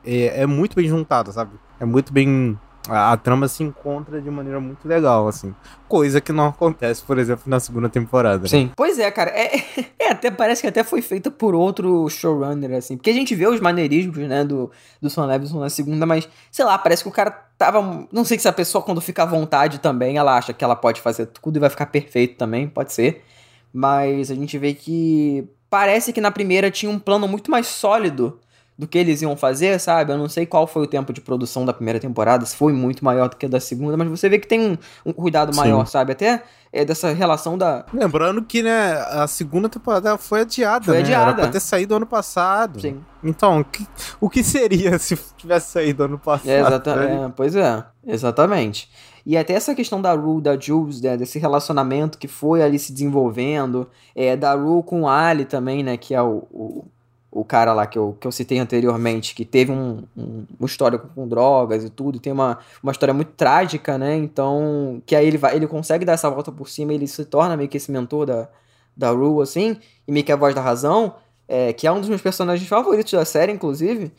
[0.05, 1.53] é, é muito bem juntado, sabe?
[1.81, 5.55] É muito bem a, a, trama se encontra de maneira muito legal, assim.
[5.89, 8.43] Coisa que não acontece, por exemplo, na segunda temporada.
[8.43, 8.49] Né?
[8.49, 8.71] Sim.
[8.77, 9.31] Pois é, cara.
[9.31, 9.57] É,
[9.99, 12.97] é, até parece que até foi feita por outro showrunner, assim.
[12.97, 16.65] Porque a gente vê os maneirismos, né, do, do Sam Levinson na segunda, mas, sei
[16.65, 17.31] lá, parece que o cara
[17.65, 18.09] tava.
[18.11, 21.01] Não sei se a pessoa, quando fica à vontade também, ela acha que ela pode
[21.01, 23.25] fazer tudo e vai ficar perfeito também, pode ser.
[23.73, 28.41] Mas a gente vê que parece que na primeira tinha um plano muito mais sólido
[28.79, 30.13] do que eles iam fazer, sabe?
[30.13, 33.05] Eu não sei qual foi o tempo de produção da primeira temporada, se foi muito
[33.05, 35.93] maior do que da segunda, mas você vê que tem um, um cuidado maior, Sim.
[35.93, 36.13] sabe?
[36.13, 37.85] Até é, dessa relação da.
[37.93, 41.01] Lembrando que, né, a segunda temporada foi adiada, foi né?
[41.01, 41.31] adiada.
[41.31, 42.81] Era pra ter saído ano passado.
[42.81, 43.01] Sim.
[43.23, 43.87] Então, o que,
[44.21, 46.49] o que seria se tivesse saído ano passado?
[46.49, 47.25] É, exatamente.
[47.25, 48.91] É, pois é, exatamente.
[49.25, 52.93] E até essa questão da Rue, da Jules, né, desse relacionamento que foi ali se
[52.93, 56.85] desenvolvendo, é, da Rue com o Ali também, né, que é o, o
[57.33, 61.09] o cara lá que eu, que eu citei anteriormente, que teve um, um, um histórico
[61.15, 64.15] com drogas e tudo, tem uma, uma história muito trágica, né?
[64.17, 67.57] Então, que aí ele vai, ele consegue dar essa volta por cima, ele se torna
[67.57, 68.49] meio que esse mentor da,
[68.95, 71.15] da Rue, assim, e meio que a voz da razão,
[71.49, 74.13] é, que é um dos meus personagens favoritos da série, inclusive.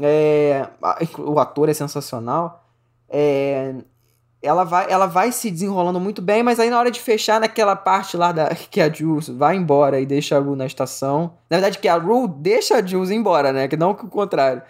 [0.00, 0.68] É,
[1.18, 2.64] o ator é sensacional.
[3.08, 3.74] É,
[4.42, 7.76] ela vai, ela vai se desenrolando muito bem, mas aí na hora de fechar naquela
[7.76, 11.34] parte lá da que a Jules vai embora e deixa a Ru na estação.
[11.48, 13.68] Na verdade, que a Ru deixa a Jules embora, né?
[13.68, 14.62] Que não que o contrário.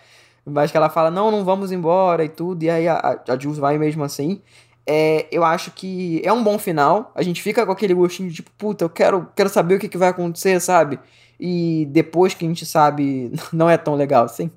[0.45, 3.59] Mas que ela fala, não, não vamos embora e tudo, e aí a, a Jules
[3.59, 4.41] vai mesmo assim.
[4.87, 7.13] É, eu acho que é um bom final.
[7.15, 9.89] A gente fica com aquele gostinho de tipo, puta, eu quero, quero saber o que,
[9.89, 10.99] que vai acontecer, sabe?
[11.39, 14.51] E depois que a gente sabe, não é tão legal assim.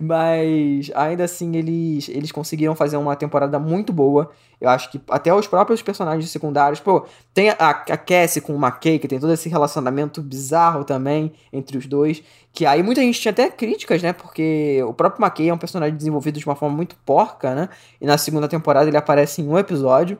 [0.00, 4.30] Mas ainda assim eles, eles conseguiram fazer uma temporada muito boa.
[4.60, 7.04] Eu acho que até os próprios personagens secundários, pô,
[7.34, 11.76] tem a, a Cassie com o McKay, que tem todo esse relacionamento bizarro também entre
[11.76, 12.22] os dois.
[12.52, 14.12] Que aí muita gente tinha até críticas, né?
[14.12, 17.68] Porque o próprio McKay é um personagem desenvolvido de uma forma muito porca, né?
[18.00, 20.18] E na segunda temporada ele aparece em um episódio.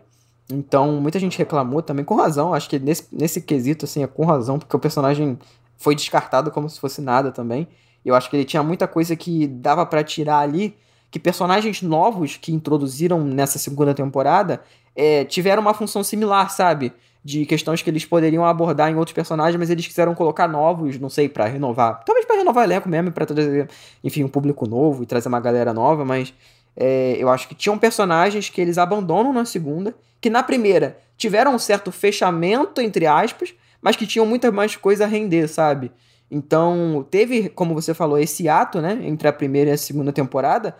[0.50, 2.52] Então muita gente reclamou também, com razão.
[2.52, 5.38] Acho que nesse, nesse quesito, assim, é com razão, porque o personagem
[5.76, 7.68] foi descartado como se fosse nada também.
[8.04, 10.76] Eu acho que ele tinha muita coisa que dava para tirar ali,
[11.10, 14.62] que personagens novos que introduziram nessa segunda temporada
[14.96, 16.92] é, tiveram uma função similar, sabe?
[17.24, 21.08] De questões que eles poderiam abordar em outros personagens, mas eles quiseram colocar novos, não
[21.08, 22.02] sei, para renovar.
[22.04, 23.68] Talvez para renovar elenco mesmo, para trazer,
[24.02, 26.34] enfim, um público novo e trazer uma galera nova, mas
[26.76, 31.54] é, eu acho que tinham personagens que eles abandonam na segunda, que na primeira tiveram
[31.54, 35.92] um certo fechamento, entre aspas, mas que tinham muita mais coisa a render, sabe?
[36.34, 40.74] Então, teve, como você falou, esse ato, né, entre a primeira e a segunda temporada.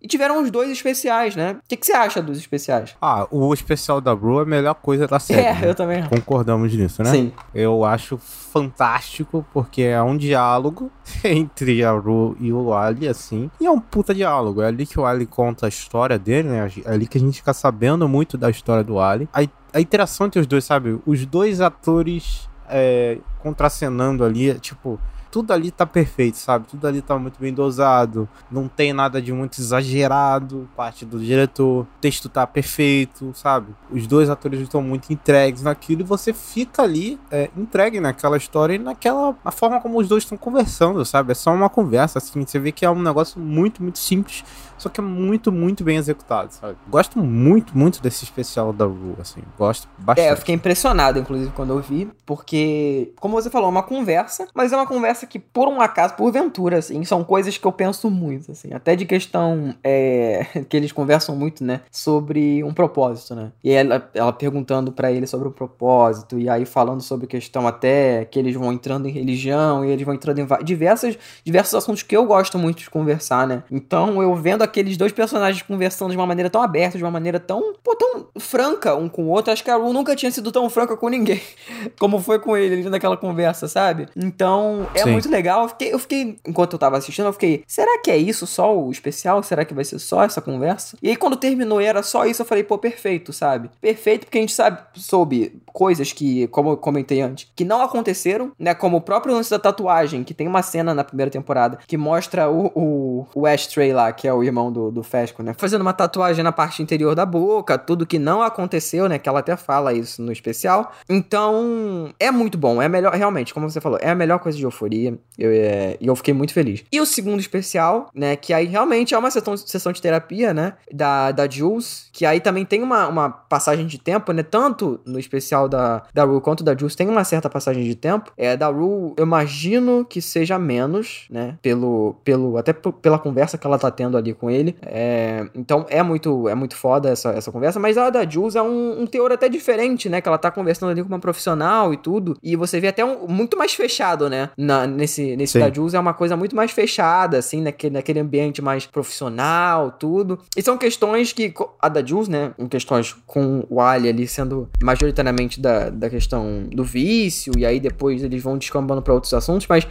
[0.00, 1.52] E tiveram os dois especiais, né?
[1.52, 2.96] O que, que você acha dos especiais?
[3.00, 5.42] Ah, o especial da Bru é a melhor coisa da série.
[5.42, 5.70] É, né?
[5.70, 6.06] eu também.
[6.08, 7.10] Concordamos nisso, né?
[7.10, 7.32] Sim.
[7.54, 10.90] Eu acho fantástico, porque é um diálogo
[11.24, 13.50] entre a Ru e o Ali, assim.
[13.60, 14.62] E é um puta diálogo.
[14.62, 16.70] É ali que o Ali conta a história dele, né?
[16.84, 19.28] É ali que a gente fica sabendo muito da história do Ali.
[19.32, 19.40] A,
[19.72, 20.98] a interação entre os dois, sabe?
[21.06, 24.98] Os dois atores é, contracenando ali, tipo,
[25.34, 26.68] tudo ali tá perfeito, sabe?
[26.68, 31.82] Tudo ali tá muito bem dosado, não tem nada de muito exagerado, parte do diretor,
[31.82, 33.74] o texto tá perfeito, sabe?
[33.90, 38.74] Os dois atores estão muito entregues naquilo e você fica ali é, entregue naquela história
[38.74, 41.32] e naquela na forma como os dois estão conversando, sabe?
[41.32, 44.44] É só uma conversa, assim, você vê que é um negócio muito, muito simples
[44.84, 46.76] só que é muito, muito bem executado, sabe?
[46.88, 49.40] Gosto muito, muito desse especial da Ru, assim.
[49.58, 50.26] Gosto bastante.
[50.26, 54.46] É, eu fiquei impressionado, inclusive, quando eu vi, porque, como você falou, é uma conversa,
[54.54, 57.72] mas é uma conversa que, por um acaso, por ventura, assim, são coisas que eu
[57.72, 58.74] penso muito, assim.
[58.74, 61.80] Até de questão é, que eles conversam muito, né?
[61.90, 63.52] Sobre um propósito, né?
[63.62, 68.26] E ela, ela perguntando para ele sobre o propósito, e aí falando sobre questão até
[68.26, 72.14] que eles vão entrando em religião, e eles vão entrando em diversas, diversos assuntos que
[72.14, 73.62] eu gosto muito de conversar, né?
[73.70, 77.38] Então, eu vendo aqueles dois personagens conversando de uma maneira tão aberta, de uma maneira
[77.38, 79.52] tão, pô, tão franca um com o outro.
[79.52, 81.40] Acho que a Ru nunca tinha sido tão franca com ninguém
[81.98, 84.08] como foi com ele ali naquela conversa, sabe?
[84.16, 85.12] Então, é Sim.
[85.12, 85.62] muito legal.
[85.62, 88.76] Eu fiquei, eu fiquei, enquanto eu tava assistindo, eu fiquei, será que é isso só
[88.76, 89.42] o especial?
[89.42, 90.96] Será que vai ser só essa conversa?
[91.00, 93.70] E aí, quando terminou e era só isso, eu falei, pô, perfeito, sabe?
[93.80, 98.52] Perfeito, porque a gente sabe, soube coisas que, como eu comentei antes, que não aconteceram,
[98.58, 98.74] né?
[98.74, 102.50] Como o próprio lance da tatuagem, que tem uma cena na primeira temporada que mostra
[102.50, 105.54] o, o, o Ashtray lá, que é o irmão do, do Fesco, né?
[105.56, 109.18] Fazendo uma tatuagem na parte interior da boca, tudo que não aconteceu, né?
[109.18, 110.92] Que ela até fala isso no especial.
[111.08, 112.80] Então, é muito bom.
[112.80, 115.18] É melhor, realmente, como você falou, é a melhor coisa de euforia.
[115.38, 116.84] Eu, é, e eu fiquei muito feliz.
[116.90, 118.36] E o segundo especial, né?
[118.36, 120.74] Que aí realmente é uma sessão, sessão de terapia, né?
[120.92, 122.08] Da, da Jules.
[122.12, 124.42] Que aí também tem uma, uma passagem de tempo, né?
[124.42, 128.32] Tanto no especial da, da Rue quanto da Jules tem uma certa passagem de tempo.
[128.36, 131.58] É, da Rue, eu imagino que seja menos, né?
[131.62, 134.76] Pelo, pelo, até pela conversa que ela tá tendo ali com com ele.
[134.82, 137.80] É, então é muito, é muito foda essa, essa conversa.
[137.80, 140.20] Mas a da Jules é um, um, teor até diferente, né?
[140.20, 142.36] Que ela tá conversando ali com uma profissional e tudo.
[142.42, 144.50] E você vê até um, muito mais fechado, né?
[144.58, 148.60] Na, nesse nesse da Jules é uma coisa muito mais fechada, assim, naquele, naquele ambiente
[148.60, 150.38] mais profissional, tudo.
[150.54, 151.54] E são questões que.
[151.80, 152.52] A da Jules, né?
[152.58, 157.52] Em questões com o Ali ali sendo majoritariamente da, da questão do vício.
[157.56, 159.66] E aí depois eles vão descambando para outros assuntos.
[159.66, 159.86] Mas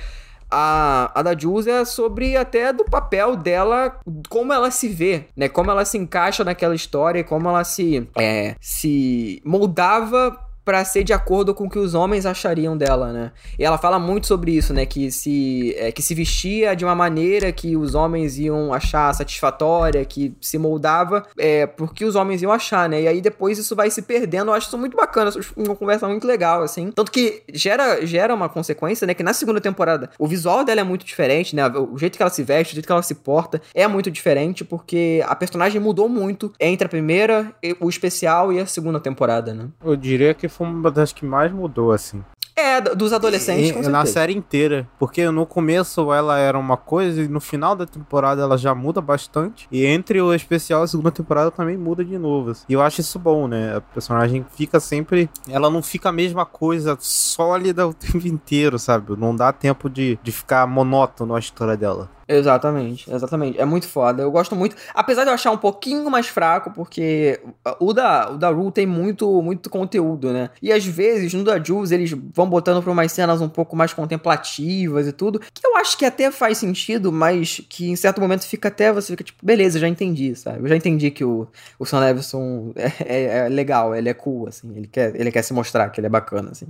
[0.53, 3.99] a, a da Jules é sobre até do papel dela,
[4.29, 5.49] como ela se vê, né?
[5.49, 11.13] Como ela se encaixa naquela história, como ela se, é, se moldava para ser de
[11.13, 13.31] acordo com o que os homens achariam dela, né?
[13.57, 14.85] E ela fala muito sobre isso, né?
[14.85, 20.03] Que se, é, que se vestia de uma maneira que os homens iam achar satisfatória,
[20.05, 23.01] que se moldava é, porque os homens iam achar, né?
[23.01, 24.49] E aí depois isso vai se perdendo.
[24.49, 26.91] Eu acho isso muito bacana, uma conversa muito legal, assim.
[26.91, 29.13] Tanto que gera, gera uma consequência, né?
[29.13, 31.67] Que na segunda temporada o visual dela é muito diferente, né?
[31.67, 34.63] O jeito que ela se veste, o jeito que ela se porta é muito diferente,
[34.63, 39.67] porque a personagem mudou muito entre a primeira, o especial e a segunda temporada, né?
[39.83, 42.23] Eu diria que foi uma das que mais mudou, assim.
[42.55, 44.87] É, dos adolescentes, e, Na série inteira.
[44.99, 49.01] Porque no começo ela era uma coisa e no final da temporada ela já muda
[49.01, 49.67] bastante.
[49.71, 52.51] E entre o especial e a segunda temporada também muda de novo.
[52.51, 52.63] Assim.
[52.69, 53.77] E eu acho isso bom, né?
[53.77, 55.29] A personagem fica sempre.
[55.49, 59.15] Ela não fica a mesma coisa sólida o tempo inteiro, sabe?
[59.17, 62.09] Não dá tempo de, de ficar monótono a história dela.
[62.27, 63.59] Exatamente, exatamente.
[63.59, 64.23] É muito foda.
[64.23, 64.75] Eu gosto muito.
[64.93, 67.39] Apesar de eu achar um pouquinho mais fraco, porque
[67.79, 70.49] o da, o da Rule tem muito, muito conteúdo, né?
[70.61, 73.93] E às vezes, no da Jules, eles vão botando pra umas cenas um pouco mais
[73.93, 75.39] contemplativas e tudo.
[75.53, 78.91] Que eu acho que até faz sentido, mas que em certo momento fica até.
[78.91, 80.59] Você fica tipo, beleza, já entendi, sabe?
[80.59, 81.47] Eu já entendi que o,
[81.77, 84.71] o Sam Levinson é, é, é legal, ele é cool, assim.
[84.75, 86.67] Ele quer, ele quer se mostrar que ele é bacana, assim.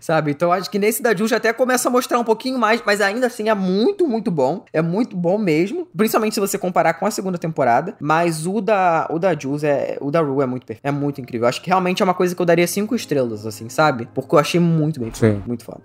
[0.00, 0.30] Sabe?
[0.30, 3.26] Então acho que nesse da Jules até começa a mostrar um pouquinho mais, mas ainda
[3.26, 4.64] assim é muito, muito bom.
[4.72, 9.06] É muito bom mesmo, principalmente se você comparar com a segunda temporada, mas o da
[9.10, 11.46] o da Jules é o da Rue é muito perfeito, é muito incrível.
[11.46, 14.08] Eu acho que realmente é uma coisa que eu daria cinco estrelas assim, sabe?
[14.14, 15.42] Porque eu achei muito bem, Sim.
[15.46, 15.80] muito foda.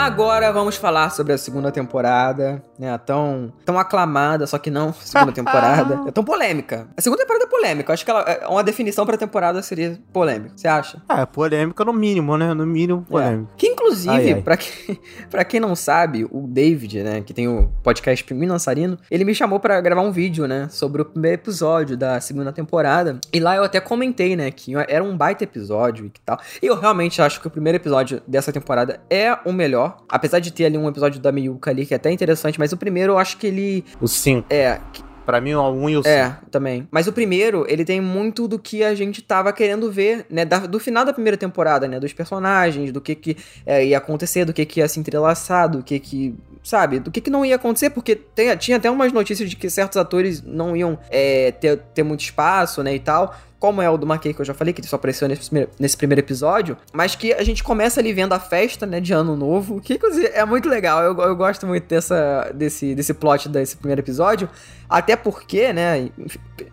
[0.00, 2.90] Agora vamos falar sobre a segunda temporada, né?
[2.90, 6.00] A tão, tão aclamada, só que não segunda temporada.
[6.08, 6.88] É tão polêmica.
[6.96, 7.90] A segunda temporada é polêmica.
[7.90, 10.54] Eu acho que ela, é, uma definição pra temporada seria polêmica.
[10.56, 11.02] Você acha?
[11.06, 12.54] Ah, é, polêmica no mínimo, né?
[12.54, 13.10] No mínimo, é.
[13.10, 13.52] polêmica.
[13.52, 13.56] É.
[13.58, 14.42] Que inclusive, ai, ai.
[14.42, 14.98] Pra, quem,
[15.28, 17.20] pra quem não sabe, o David, né?
[17.20, 20.68] Que tem o podcast Pinguim Lançarino, ele me chamou para gravar um vídeo, né?
[20.70, 23.20] Sobre o primeiro episódio da segunda temporada.
[23.32, 24.50] E lá eu até comentei, né?
[24.50, 26.40] Que era um baita episódio e que tal.
[26.62, 29.89] E eu realmente acho que o primeiro episódio dessa temporada é o melhor.
[30.08, 32.76] Apesar de ter ali um episódio da Miyuka ali que é até interessante, mas o
[32.76, 33.84] primeiro eu acho que ele.
[34.00, 34.46] O 5.
[34.52, 34.80] É.
[35.26, 36.08] Pra mim, o 1 um e o 5.
[36.08, 36.88] É, também.
[36.90, 40.44] Mas o primeiro, ele tem muito do que a gente tava querendo ver, né?
[40.44, 42.00] Da, do final da primeira temporada, né?
[42.00, 45.82] Dos personagens, do que que é, ia acontecer, do que que ia se entrelaçar, do
[45.82, 49.48] que que sabe, do que, que não ia acontecer, porque tem, tinha até umas notícias
[49.48, 53.82] de que certos atores não iam é, ter, ter muito espaço, né, e tal como
[53.82, 56.20] é o do McKay que eu já falei, que só apareceu nesse primeiro, nesse primeiro
[56.20, 59.94] episódio, mas que a gente começa ali vendo a festa, né, de ano novo, que
[59.94, 64.48] inclusive é muito legal, eu, eu gosto muito dessa, desse, desse plot desse primeiro episódio,
[64.88, 66.08] até porque, né,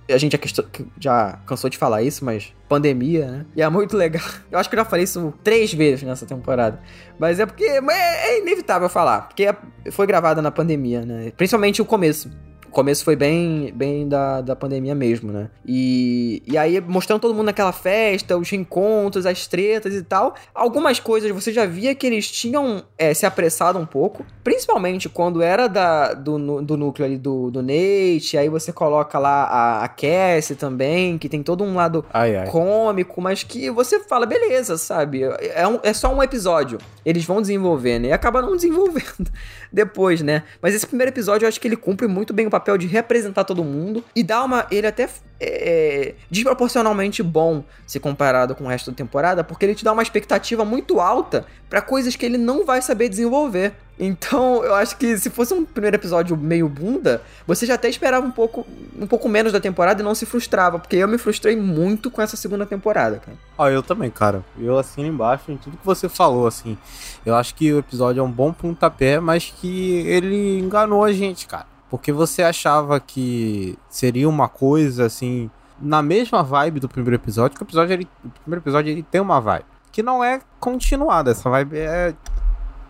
[0.09, 0.63] a gente já,
[0.97, 4.75] já cansou de falar isso, mas pandemia, né, e é muito legal, eu acho que
[4.75, 6.81] eu já falei isso três vezes nessa temporada,
[7.19, 9.55] mas é porque é, é inevitável falar, porque é,
[9.91, 12.31] foi gravada na pandemia, né, principalmente o começo,
[12.77, 15.49] começo foi bem, bem da, da pandemia mesmo, né?
[15.65, 20.35] E, e aí, mostrando todo mundo naquela festa, os reencontros, as tretas e tal.
[20.53, 24.23] Algumas coisas você já via que eles tinham é, se apressado um pouco.
[24.43, 28.37] Principalmente quando era da, do, do núcleo ali do, do Nate.
[28.37, 32.47] Aí você coloca lá a, a Cassie também, que tem todo um lado ai, ai.
[32.47, 35.23] cômico, mas que você fala, beleza, sabe?
[35.23, 36.77] É, um, é só um episódio.
[37.03, 39.31] Eles vão desenvolvendo e acaba não desenvolvendo
[39.73, 40.43] depois, né?
[40.61, 43.43] Mas esse primeiro episódio eu acho que ele cumpre muito bem o papel de representar
[43.43, 44.65] todo mundo e dá uma.
[44.71, 45.07] Ele até
[45.39, 50.01] é, desproporcionalmente bom se comparado com o resto da temporada, porque ele te dá uma
[50.01, 53.73] expectativa muito alta para coisas que ele não vai saber desenvolver.
[53.99, 58.25] Então, eu acho que se fosse um primeiro episódio meio bunda, você já até esperava
[58.25, 58.65] um pouco,
[58.95, 62.21] um pouco menos da temporada e não se frustrava, porque eu me frustrei muito com
[62.21, 63.37] essa segunda temporada, cara.
[63.57, 64.43] Ah, eu também, cara.
[64.59, 66.77] Eu assino embaixo em tudo que você falou, assim.
[67.25, 71.47] Eu acho que o episódio é um bom pontapé, mas que ele enganou a gente,
[71.47, 71.76] cara.
[71.89, 77.63] Porque você achava que seria uma coisa assim, na mesma vibe do primeiro episódio, que
[77.63, 81.49] o episódio ele, o primeiro episódio ele tem uma vibe que não é continuada, essa
[81.49, 82.13] vibe é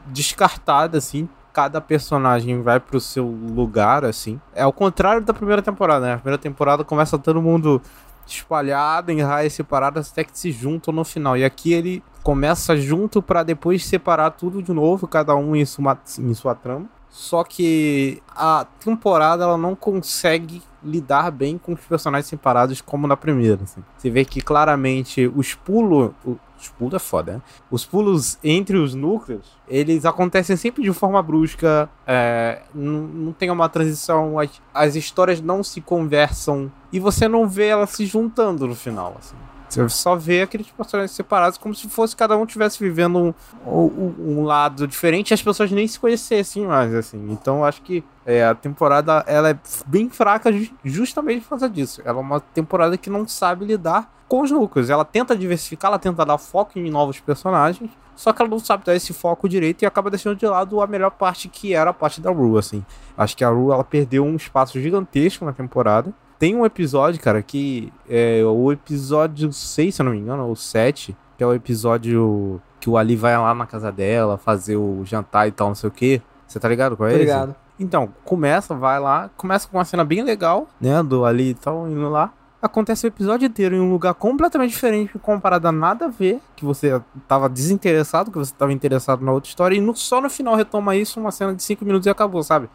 [0.08, 4.41] descartada assim, cada personagem vai pro seu lugar assim.
[4.54, 6.14] É o contrário da primeira temporada, né?
[6.16, 7.82] A primeira temporada começa todo mundo
[8.28, 11.38] espalhado em raias separadas até que se juntam no final.
[11.38, 15.98] E aqui ele começa junto para depois separar tudo de novo, cada um em sua,
[16.20, 16.89] em sua trama.
[17.18, 23.18] Só que a temporada ela não consegue lidar bem com os personagens separados como na
[23.18, 23.63] primeira.
[23.63, 23.84] Assim.
[23.97, 26.11] Você vê que claramente os pulos.
[26.24, 27.41] Os pulos é foda, né?
[27.72, 31.89] Os pulos entre os núcleos, eles acontecem sempre de forma brusca.
[32.05, 34.38] É, não, não tem uma transição.
[34.38, 36.72] As, as histórias não se conversam.
[36.93, 39.15] E você não vê elas se juntando no final.
[39.18, 39.36] Assim.
[39.70, 43.34] Você só vê aqueles personagens separados como se fosse cada um tivesse vivendo um,
[43.65, 47.32] um, um lado diferente e as pessoas nem se conhecessem mais, assim.
[47.32, 50.49] Então acho que é, a temporada ela é bem fraca
[50.84, 52.01] justamente por causa disso.
[52.05, 54.89] Ela é uma temporada que não sabe lidar com os núcleos.
[54.89, 58.86] Ela tenta diversificar, ela tenta dar foco em novos personagens, só que ela não sabe
[58.86, 61.93] dar esse foco direito e acaba deixando de lado a melhor parte que era a
[61.93, 62.86] parte da Rue, assim.
[63.18, 67.41] Acho que a Rue ela perdeu um espaço gigantesco na temporada tem um episódio, cara,
[67.41, 71.53] que é o episódio 6, se eu não me engano, ou 7, que é o
[71.53, 75.75] episódio que o Ali vai lá na casa dela fazer o jantar e tal, não
[75.75, 76.21] sei o que.
[76.47, 77.55] Você tá ligado qual é Tô ligado.
[77.79, 81.88] Então, começa, vai lá, começa com uma cena bem legal, né, do Ali e tal,
[81.88, 82.33] indo lá.
[82.59, 86.65] Acontece o episódio inteiro em um lugar completamente diferente, comparado a nada a ver, que
[86.65, 90.55] você tava desinteressado, que você tava interessado na outra história, e no, só no final
[90.55, 92.67] retoma isso, uma cena de 5 minutos e acabou, sabe?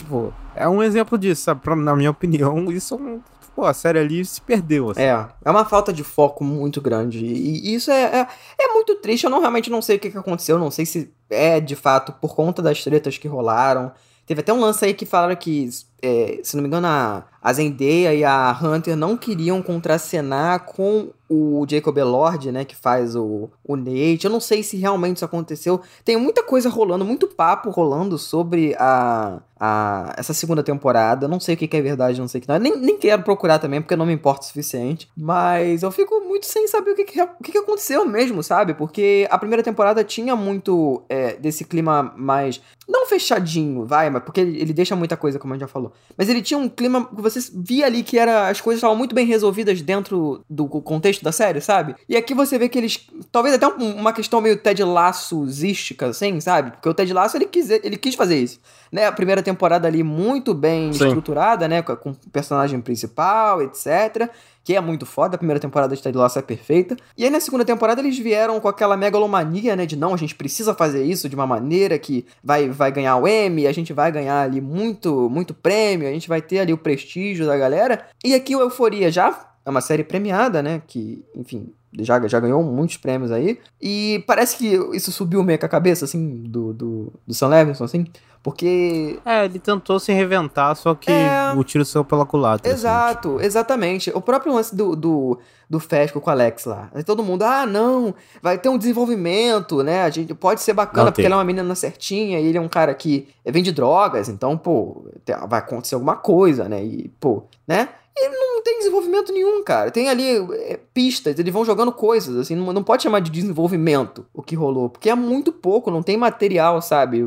[0.00, 1.60] Tipo, é um exemplo disso, sabe?
[1.60, 4.90] Pra, na minha opinião, isso é pô, a série ali se perdeu.
[4.90, 5.02] Assim.
[5.02, 7.18] É, é uma falta de foco muito grande.
[7.22, 8.28] E, e isso é, é,
[8.58, 9.24] é, muito triste.
[9.24, 10.58] Eu não realmente não sei o que, que aconteceu.
[10.58, 13.92] Não sei se é de fato por conta das tretas que rolaram.
[14.26, 15.68] Teve até um lance aí que falaram que,
[16.00, 21.10] é, se não me engano, a, a Zendaya e a Hunter não queriam contracenar com
[21.32, 24.24] o Jacob Elord, né, que faz o, o Nate.
[24.24, 25.80] Eu não sei se realmente isso aconteceu.
[26.04, 31.26] Tem muita coisa rolando, muito papo rolando sobre a, a essa segunda temporada.
[31.26, 32.58] Eu não sei o que, que é verdade, não sei o que não.
[32.58, 35.08] Nem, nem quero procurar também, porque não me importa o suficiente.
[35.16, 38.74] Mas eu fico muito sem saber o que, que, o que, que aconteceu mesmo, sabe?
[38.74, 42.60] Porque a primeira temporada tinha muito é, desse clima mais.
[42.88, 45.92] Não fechadinho, vai, mas porque ele, ele deixa muita coisa, como a gente já falou.
[46.16, 49.14] Mas ele tinha um clima que você via ali que era as coisas estavam muito
[49.14, 51.94] bem resolvidas dentro do contexto contexto da série, sabe?
[52.08, 53.06] E aqui você vê que eles.
[53.30, 56.72] Talvez até uma questão meio Ted Lasso-zística, assim, sabe?
[56.72, 58.58] Porque o Ted Lasso ele quis, ele quis fazer isso.
[58.90, 59.06] Né?
[59.06, 61.06] A primeira temporada ali muito bem Sim.
[61.06, 61.82] estruturada, né?
[61.82, 64.30] Com o personagem principal, etc
[64.62, 65.34] que é muito foda.
[65.34, 66.96] A primeira temporada de Ted Lasso é perfeita.
[67.16, 70.34] E aí na segunda temporada eles vieram com aquela megalomania, né, de não, a gente
[70.34, 74.12] precisa fazer isso de uma maneira que vai, vai ganhar o Emmy, a gente vai
[74.12, 78.06] ganhar ali muito, muito prêmio, a gente vai ter ali o prestígio da galera.
[78.24, 82.62] E aqui o Euforia já é uma série premiada, né, que, enfim, já, já ganhou
[82.62, 83.58] muitos prêmios aí.
[83.80, 87.84] E parece que isso subiu meio com a cabeça, assim, do, do, do Sam Levinson,
[87.84, 88.06] assim.
[88.42, 89.18] Porque.
[89.24, 91.52] É, ele tentou se reinventar, só que é...
[91.54, 92.66] o tiro saiu pela culatra.
[92.66, 93.44] Assim, Exato, assim.
[93.44, 94.10] exatamente.
[94.14, 95.38] O próprio lance do, do,
[95.68, 96.90] do Fesco com o Alex lá.
[97.04, 100.04] Todo mundo, ah, não, vai ter um desenvolvimento, né?
[100.04, 102.60] A gente pode ser bacana não porque ela é uma menina certinha e ele é
[102.60, 105.04] um cara que vende drogas, então, pô,
[105.46, 106.82] vai acontecer alguma coisa, né?
[106.82, 107.90] E, pô, né?
[108.16, 109.90] Ele não tem desenvolvimento nenhum, cara.
[109.90, 114.26] Tem ali é, pistas, eles vão jogando coisas, assim, não, não pode chamar de desenvolvimento
[114.34, 117.22] o que rolou, porque é muito pouco, não tem material, sabe?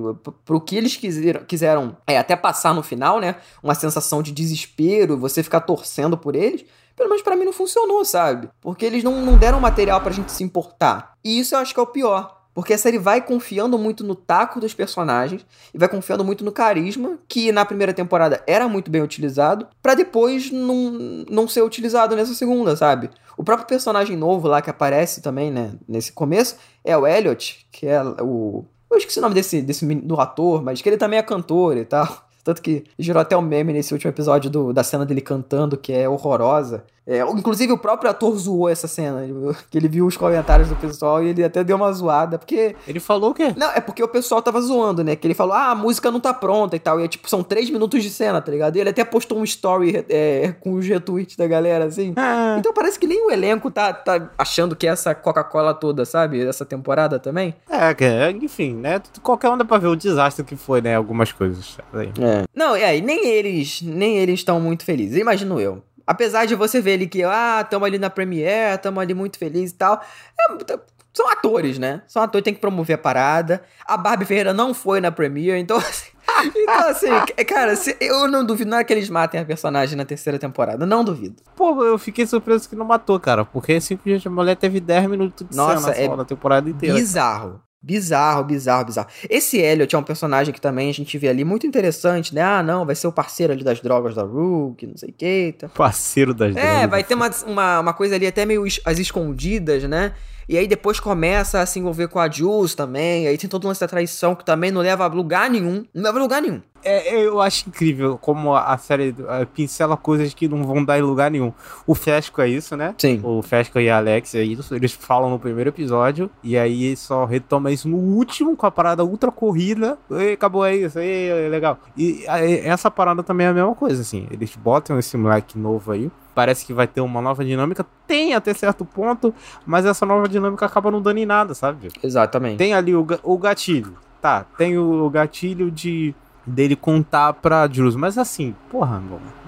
[0.45, 3.35] Pro que eles quiseram, quiseram é, até passar no final, né?
[3.61, 6.65] Uma sensação de desespero, você ficar torcendo por eles.
[6.95, 8.49] Pelo menos para mim não funcionou, sabe?
[8.61, 11.13] Porque eles não, não deram material pra gente se importar.
[11.23, 12.42] E isso eu acho que é o pior.
[12.53, 16.51] Porque a série vai confiando muito no taco dos personagens e vai confiando muito no
[16.51, 20.91] carisma, que na primeira temporada era muito bem utilizado, para depois não,
[21.29, 23.09] não ser utilizado nessa segunda, sabe?
[23.35, 27.87] O próprio personagem novo lá que aparece também, né, nesse começo, é o Elliot, que
[27.87, 28.65] é o.
[28.91, 31.85] Eu esqueci o nome desse, desse do ator, mas que ele também é cantor e
[31.85, 32.07] tal.
[32.43, 35.93] Tanto que gerou até um meme nesse último episódio do, da cena dele cantando, que
[35.93, 36.83] é horrorosa.
[37.05, 39.23] É, inclusive o próprio ator zoou essa cena,
[39.69, 42.75] que ele viu os comentários do pessoal e ele até deu uma zoada, porque...
[42.87, 43.53] Ele falou o quê?
[43.57, 45.15] Não, é porque o pessoal tava zoando, né?
[45.15, 47.43] Que ele falou, ah, a música não tá pronta e tal, e é tipo, são
[47.43, 48.75] três minutos de cena, tá ligado?
[48.75, 52.13] E ele até postou um story é, com os retweets da galera, assim.
[52.15, 52.55] Ah.
[52.57, 56.45] Então parece que nem o elenco tá, tá achando que é essa Coca-Cola toda, sabe?
[56.45, 57.53] Essa temporada também.
[57.69, 59.01] É, enfim, né?
[59.21, 60.95] Qualquer um dá pra ver o desastre que foi, né?
[60.95, 61.77] Algumas coisas.
[61.93, 62.43] É.
[62.55, 65.81] Não, é, nem eles, nem eles estão muito felizes, imagino eu.
[66.05, 69.71] Apesar de você ver ali que, ah, tamo ali na Premiere, tamo ali muito feliz
[69.71, 70.01] e tal.
[70.39, 70.77] É,
[71.13, 72.01] são atores, né?
[72.07, 73.61] São atores, tem que promover a parada.
[73.85, 76.11] A Barbie Ferreira não foi na Premiere, então assim.
[76.55, 77.09] então, assim,
[77.45, 80.85] cara, se, eu não duvido nada que eles matem a personagem na terceira temporada.
[80.85, 81.35] Não duvido.
[81.55, 83.45] Pô, eu fiquei surpreso que não matou, cara.
[83.45, 86.95] Porque dias de mulher teve 10 minutos de Nossa, cena é na temporada inteira.
[86.95, 87.61] Bizarro.
[87.85, 89.09] Bizarro, bizarro, bizarro.
[89.29, 92.41] Esse Elliot é um personagem que também a gente vê ali muito interessante, né?
[92.41, 95.53] Ah, não, vai ser o parceiro ali das drogas da Rook, não sei o que.
[95.59, 95.67] Tá.
[95.67, 96.81] Parceiro das é, drogas.
[96.83, 100.13] É, vai ter uma, uma, uma, coisa ali até meio as escondidas, né?
[100.47, 103.27] E aí depois começa a se envolver com a Jules também.
[103.27, 105.85] Aí tem todo o lance da traição que também não leva a lugar nenhum.
[105.93, 106.61] Não leva a lugar nenhum.
[106.85, 109.15] É, eu acho incrível como a série
[109.53, 111.53] pincela coisas que não vão dar em lugar nenhum.
[111.87, 112.93] O Fesco é isso, né?
[112.97, 113.21] Sim.
[113.23, 114.75] O Fesco e a Alex é isso.
[114.75, 116.29] Eles falam no primeiro episódio.
[116.43, 119.97] E aí só retoma isso no último com a parada ultra corrida.
[120.11, 121.79] E acabou aí, isso aí é legal.
[121.95, 124.27] E essa parada também é a mesma coisa, assim.
[124.29, 127.85] Eles botam esse moleque novo aí parece que vai ter uma nova dinâmica.
[128.07, 129.33] Tem até certo ponto,
[129.65, 131.89] mas essa nova dinâmica acaba não dando em nada, sabe?
[132.03, 132.57] Exatamente.
[132.57, 133.95] Tem ali o, o gatilho.
[134.21, 136.15] Tá, tem o, gatilho de
[136.45, 139.42] dele contar pra Jules, mas assim, porra, mano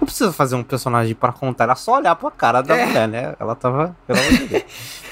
[0.00, 2.86] não precisa fazer um personagem para contar, era só olhar pra cara da é.
[2.86, 3.34] mulher, né?
[3.38, 3.96] Ela tava.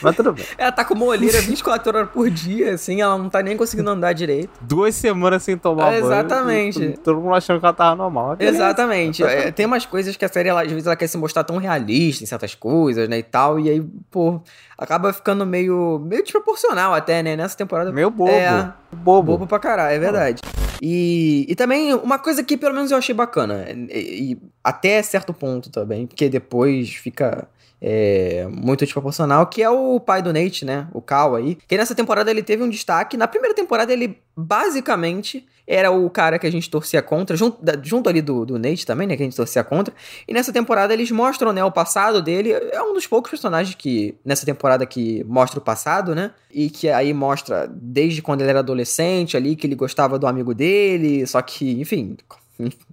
[0.03, 0.45] Mas tudo bem.
[0.59, 3.91] Ela tá com uma olheira 24 horas por dia, assim, ela não tá nem conseguindo
[3.91, 4.51] andar direito.
[4.61, 6.79] Duas semanas sem tomar é, Exatamente.
[6.79, 6.91] banho.
[6.91, 7.01] Exatamente.
[7.01, 8.37] Todo mundo achando que ela tava normal.
[8.39, 9.23] Exatamente.
[9.23, 11.57] É, tem umas coisas que a série, ela, às vezes, ela quer se mostrar tão
[11.57, 13.19] realista em certas coisas, né?
[13.19, 13.59] E tal.
[13.59, 14.41] E aí, pô,
[14.77, 17.37] acaba ficando meio, meio desproporcional até, né?
[17.37, 17.93] Nessa temporada.
[17.93, 18.31] Meio bobo.
[18.31, 19.33] É, bobo.
[19.33, 20.43] Bobo pra caralho, é verdade.
[20.81, 25.33] E, e também uma coisa que pelo menos eu achei bacana, e, e até certo
[25.33, 27.47] ponto também, porque depois fica
[27.81, 30.89] é, muito desproporcional, que é o pai do Nate, né?
[30.93, 31.57] O Cal aí.
[31.69, 33.17] Que nessa temporada ele teve um destaque.
[33.17, 38.09] Na primeira temporada ele basicamente era o cara que a gente torcia contra, junto, junto
[38.09, 39.17] ali do, do Nate também, né?
[39.17, 39.95] Que a gente torcia contra.
[40.27, 41.63] E nessa temporada eles mostram, né?
[41.63, 42.51] O passado dele.
[42.51, 46.33] É um dos poucos personagens que, nessa temporada, que mostra o passado, né?
[46.51, 50.53] E que aí mostra desde quando ele era adolescente ali, que ele gostava do amigo
[50.53, 51.25] dele.
[51.25, 52.17] Só que, enfim,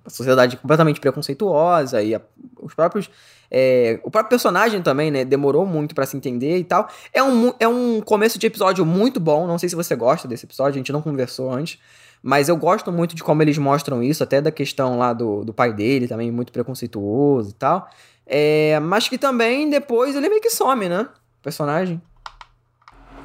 [0.06, 2.22] a sociedade completamente preconceituosa e a,
[2.62, 3.10] os próprios
[3.56, 6.90] é, o próprio personagem também, né, demorou muito para se entender e tal.
[7.14, 10.48] É um, é um começo de episódio muito bom, não sei se você gosta desse
[10.48, 11.80] episódio, a gente não conversou antes,
[12.24, 15.54] mas eu gosto muito de como eles mostram isso, até da questão lá do, do
[15.54, 17.88] pai dele, também muito preconceituoso e tal.
[18.26, 22.02] É, mas que também depois ele meio que some, né, o personagem.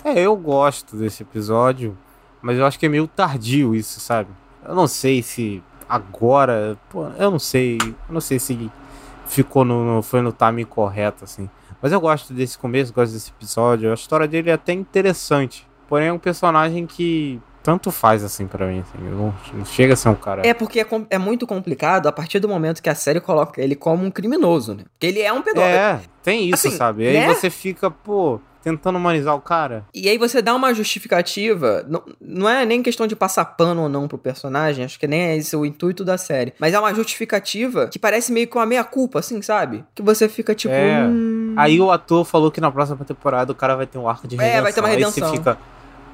[0.05, 1.97] É, eu gosto desse episódio,
[2.43, 4.31] mas eu acho que é meio tardio isso, sabe?
[4.63, 8.71] Eu não sei se agora, pô, eu não sei, eu não sei se
[9.27, 11.49] ficou no, no, foi no timing correto, assim.
[11.81, 13.91] Mas eu gosto desse começo, gosto desse episódio.
[13.91, 15.67] A história dele é até interessante.
[15.89, 18.81] Porém, é um personagem que tanto faz assim para mim.
[18.81, 20.47] Assim, não, não, chega a ser um cara.
[20.47, 23.77] É porque é, é, muito complicado a partir do momento que a série coloca ele
[23.77, 24.85] como um criminoso, né?
[24.93, 25.75] Porque ele é um pedófilo.
[25.75, 27.05] É, tem isso, assim, sabe?
[27.05, 27.27] Né?
[27.27, 29.85] aí você fica, pô, tentando humanizar o cara.
[29.95, 33.89] E aí você dá uma justificativa, não, não é nem questão de passar pano ou
[33.89, 36.95] não pro personagem, acho que nem é esse o intuito da série, mas é uma
[36.95, 39.85] justificativa que parece meio com a meia-culpa, assim, sabe?
[39.95, 40.75] Que você fica tipo...
[40.75, 41.07] É.
[41.07, 41.55] Hum...
[41.57, 44.37] Aí o ator falou que na próxima temporada o cara vai ter um arco de
[44.37, 44.59] redenção.
[44.59, 45.25] É, vai ter uma redenção.
[45.25, 45.59] Aí você fica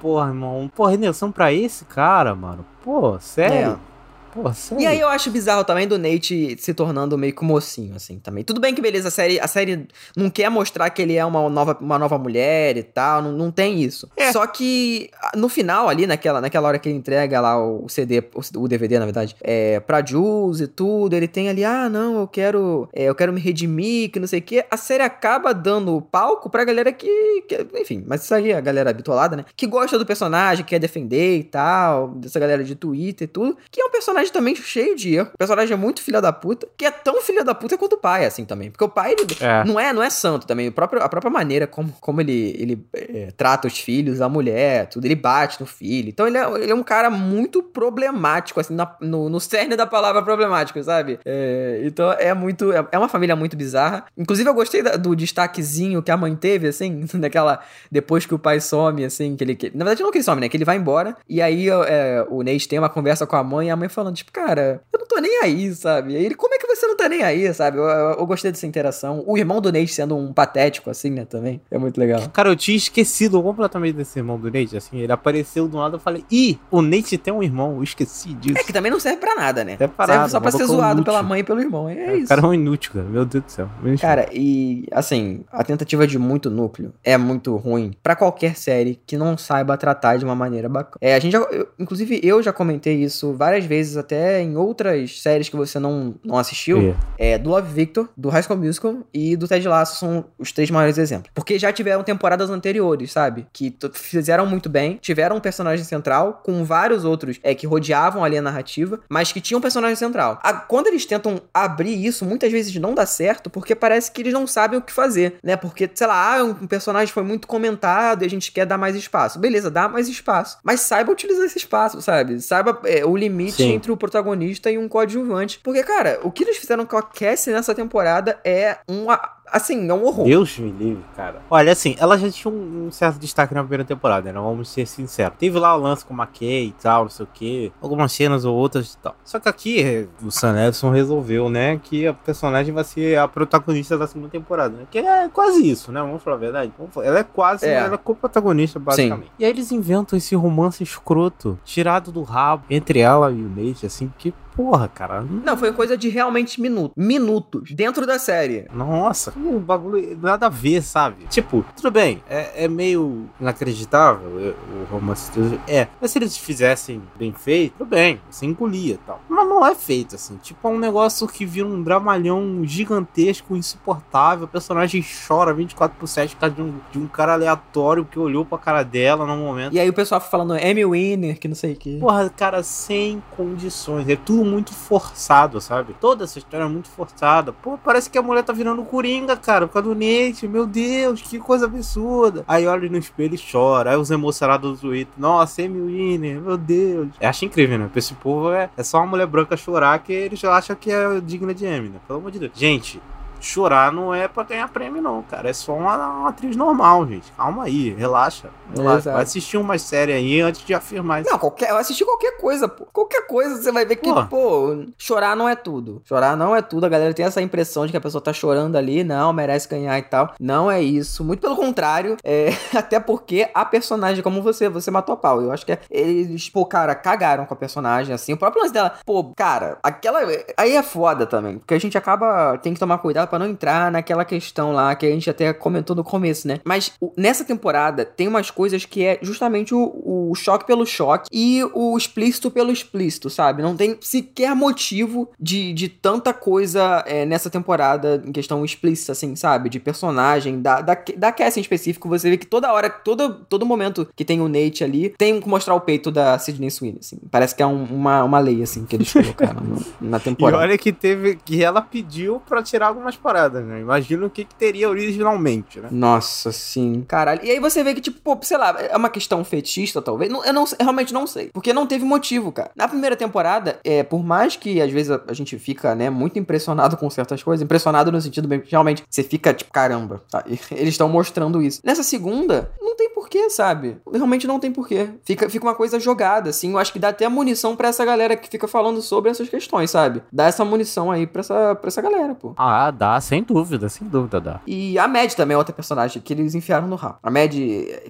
[0.01, 2.65] porra, irmão, porra, redenção pra esse cara, mano.
[2.83, 3.81] Pô, sério?
[3.91, 3.94] É.
[4.35, 4.51] Pô?
[4.77, 8.43] E aí eu acho bizarro também do Nate se tornando meio que mocinho, assim, também.
[8.43, 11.49] Tudo bem que, beleza, a série, a série não quer mostrar que ele é uma
[11.49, 14.11] nova, uma nova mulher e tal, não, não tem isso.
[14.17, 14.33] É.
[14.33, 18.25] Só que no final ali, naquela, naquela hora que ele entrega lá o CD,
[18.57, 22.27] o, DVD, na verdade, é, pra Jules e tudo, ele tem ali, ah, não, eu
[22.27, 24.65] quero, é, eu quero me redimir, que não sei o quê.
[24.69, 28.61] A série acaba dando palco pra galera que, que, enfim, mas isso aí é a
[28.61, 29.45] galera habituada, né?
[29.57, 33.81] Que gosta do personagem, quer defender e tal, dessa galera de Twitter e tudo, que
[33.81, 35.31] é um personagem personagem também cheio de erro.
[35.35, 37.99] O personagem é muito filha da puta, que é tão filha da puta quanto o
[37.99, 38.71] pai, assim, também.
[38.71, 39.65] Porque o pai, ele é.
[39.65, 40.69] Não, é, não é santo também.
[40.69, 44.89] O próprio, a própria maneira como, como ele, ele é, trata os filhos, a mulher,
[44.89, 45.05] tudo.
[45.05, 46.09] Ele bate no filho.
[46.09, 49.87] Então ele é, ele é um cara muito problemático, assim, na, no, no cerne da
[49.87, 51.19] palavra problemático, sabe?
[51.25, 52.73] É, então é muito.
[52.73, 54.05] É, é uma família muito bizarra.
[54.17, 57.61] Inclusive, eu gostei da, do destaquezinho que a mãe teve, assim, daquela.
[57.91, 59.55] Depois que o pai some, assim, que ele.
[59.55, 60.49] Que, na verdade, não que ele some, né?
[60.49, 61.17] Que ele vai embora.
[61.29, 64.14] E aí é, o Nate tem uma conversa com a mãe e a mãe falando,
[64.15, 66.13] tipo, cara, eu não tô nem aí, sabe?
[66.13, 67.79] E ele, como é que você não tá nem aí, sabe?
[67.79, 69.23] Eu, eu, eu, gostei dessa interação.
[69.27, 71.61] O irmão do Nate sendo um patético, assim, né, também.
[71.71, 72.29] É muito legal.
[72.33, 74.99] Cara, eu tinha esquecido completamente desse irmão do Nate, assim.
[74.99, 78.59] Ele apareceu do lado, eu falei, ih, o Nate tem um irmão, eu esqueci disso.
[78.59, 79.77] É que também não serve pra nada, né?
[79.77, 81.05] Serve, pra serve nada, só pra ser zoado inútil.
[81.05, 81.89] pela mãe e pelo irmão.
[81.89, 82.27] É, é isso.
[82.27, 83.07] O cara é um inútil, cara.
[83.07, 83.69] Meu Deus do céu.
[84.01, 89.17] Cara, e, assim, a tentativa de muito núcleo é muito ruim para qualquer série que
[89.17, 90.99] não saiba tratar de uma maneira bacana.
[91.01, 95.21] É, a gente já, eu, inclusive, eu já comentei isso várias vezes, até em outras
[95.21, 97.33] séries que você não, não assistiu, é.
[97.33, 100.71] é do Love Victor, do High School Musical e do Ted Lasso são os três
[100.71, 101.31] maiores exemplos.
[101.35, 103.47] Porque já tiveram temporadas anteriores, sabe?
[103.53, 108.37] Que fizeram muito bem, tiveram um personagem central com vários outros é, que rodeavam ali
[108.37, 110.39] a narrativa, mas que tinham um personagem central.
[110.43, 114.33] A, quando eles tentam abrir isso, muitas vezes não dá certo, porque parece que eles
[114.33, 115.57] não sabem o que fazer, né?
[115.57, 118.95] Porque, sei lá, ah, um personagem foi muito comentado e a gente quer dar mais
[118.95, 119.39] espaço.
[119.39, 120.59] Beleza, dá mais espaço.
[120.63, 122.41] Mas saiba utilizar esse espaço, sabe?
[122.41, 123.79] Saiba é, o limite Sim.
[123.85, 125.61] Entre o protagonista e um coadjuvante.
[125.63, 129.21] Porque, cara, o que eles fizeram com a Cassie nessa temporada é uma
[129.55, 130.25] assim, é um horror.
[130.25, 131.41] Deus me livre, cara.
[131.49, 134.39] Olha, assim, ela já tinha um, certo destaque na primeira temporada, né?
[134.39, 135.37] Vamos ser sinceros.
[135.39, 137.73] Teve lá o lance com o McKay e tal, não sei o quê.
[137.81, 139.15] Algumas cenas ou outras e tal.
[139.25, 141.81] Só que aqui o Sam Edson resolveu, né?
[141.83, 144.87] Que a personagem vai ser a protagonista da segunda temporada, né?
[144.91, 146.01] Que é quase isso, né?
[146.01, 146.73] Vamos falar a verdade.
[147.03, 147.75] Ela é quase, é.
[147.75, 149.27] ela é co-protagonista, basicamente.
[149.27, 149.33] Sim.
[149.39, 153.87] E aí eles inventam esse romance escroto, tirado do rabo, entre ela e o Nate,
[153.87, 155.23] assim, que porra, cara.
[155.23, 156.95] Não, foi coisa de realmente minutos.
[156.97, 157.71] Minutos.
[157.73, 158.67] Dentro da série.
[158.73, 161.27] Nossa, um bagulho nada a ver, sabe?
[161.29, 165.31] Tipo, tudo bem, é, é meio inacreditável o romance.
[165.67, 169.21] É, mas se eles fizessem bem feito, tudo bem, você engolia e tal.
[169.29, 170.37] Mas não é feito assim.
[170.37, 174.45] Tipo, é um negócio que vira um dramalhão gigantesco, insuportável.
[174.45, 178.19] O personagem chora 24 por 7 por causa de um, de um cara aleatório que
[178.19, 179.75] olhou pra cara dela no momento.
[179.75, 181.99] E aí o pessoal falando Emmy Winner, que não sei o que.
[181.99, 184.09] Porra, cara, sem condições.
[184.09, 185.95] É tudo muito forçado, sabe?
[186.01, 187.53] Toda essa história é muito forçada.
[187.53, 190.47] Pô, parece que a mulher tá virando coringa, cara, por causa do Nate.
[190.47, 192.45] Meu Deus, que coisa absurda.
[192.47, 193.91] Aí olha no espelho e chora.
[193.91, 195.15] Aí os emocionados do Twitter.
[195.17, 197.09] Nossa, Amy Winner, meu Deus.
[197.21, 197.91] Eu acho incrível, né?
[197.95, 201.55] Esse povo é, é só uma mulher branca chorar que eles acham que é digna
[201.55, 202.01] de né?
[202.07, 202.53] Pelo amor de Deus.
[202.55, 203.01] Gente,
[203.45, 205.49] chorar não é pra ganhar prêmio, não, cara.
[205.49, 207.31] É só uma, uma atriz normal, gente.
[207.33, 208.51] Calma aí, relaxa.
[208.75, 209.13] relaxa.
[209.13, 211.31] Vai assistir uma série aí antes de afirmar isso.
[211.31, 212.87] Não, qualquer, assistir qualquer coisa, pô.
[212.93, 214.25] Qualquer coisa você vai ver que, pô.
[214.27, 216.03] pô, chorar não é tudo.
[216.05, 216.87] Chorar não é tudo.
[216.87, 219.99] A galera tem essa impressão de que a pessoa tá chorando ali, não, merece ganhar
[219.99, 220.35] e tal.
[220.41, 221.25] Não é isso.
[221.25, 222.17] Muito pelo contrário.
[222.27, 225.43] É, até porque a personagem, como você, você matou a pau.
[225.43, 228.33] Eu acho que é, eles, pô, cara, cagaram com a personagem, assim.
[228.33, 230.21] O próprio lance dela, pô, cara, aquela.
[230.57, 231.59] Aí é foda também.
[231.59, 232.59] Porque a gente acaba.
[232.59, 235.97] Tem que tomar cuidado para não entrar naquela questão lá que a gente até comentou
[235.97, 236.61] no começo, né?
[236.65, 241.29] Mas o, nessa temporada tem umas coisas que é justamente o, o choque pelo choque
[241.33, 243.63] e o explícito pelo explícito, sabe?
[243.63, 249.35] Não tem sequer motivo de, de tanta coisa é, nessa temporada em questão explícita, assim,
[249.35, 249.69] sabe?
[249.69, 253.67] De personagem, da, da, da Cassie em específico, você vê que toda hora, todo, todo
[253.67, 257.19] momento que tem o Nate ali, tem que mostrar o peito da Sidney Sweeney, assim.
[257.31, 259.63] Parece que é um, uma, uma lei, assim, que eles colocaram
[260.01, 260.63] na temporada.
[260.63, 263.81] E olha que teve, que ela pediu pra tirar algumas as paradas, né?
[263.81, 265.89] Imagina o que, que teria originalmente, né?
[265.91, 267.41] Nossa, sim, caralho.
[267.43, 270.31] E aí você vê que, tipo, pô, sei lá, é uma questão fetista, talvez.
[270.31, 271.49] Não, eu, não, eu realmente não sei.
[271.53, 272.71] Porque não teve motivo, cara.
[272.77, 276.39] Na primeira temporada, é, por mais que às vezes a, a gente fica, né, muito
[276.39, 280.45] impressionado com certas coisas, impressionado no sentido bem que realmente você fica, tipo, caramba, tá?
[280.47, 281.81] E eles estão mostrando isso.
[281.83, 283.97] Nessa segunda, não tem porquê, sabe?
[284.13, 285.09] Realmente não tem porquê.
[285.25, 286.73] Fica, fica uma coisa jogada, assim.
[286.73, 289.91] Eu acho que dá até munição para essa galera que fica falando sobre essas questões,
[289.91, 290.23] sabe?
[290.31, 292.53] Dá essa munição aí pra essa, pra essa galera, pô.
[292.57, 294.61] Ah, dá, sem dúvida, sem dúvida dá.
[294.67, 297.19] E a Mad também é outra personagem que eles enfiaram no rabo.
[297.23, 297.55] A Mad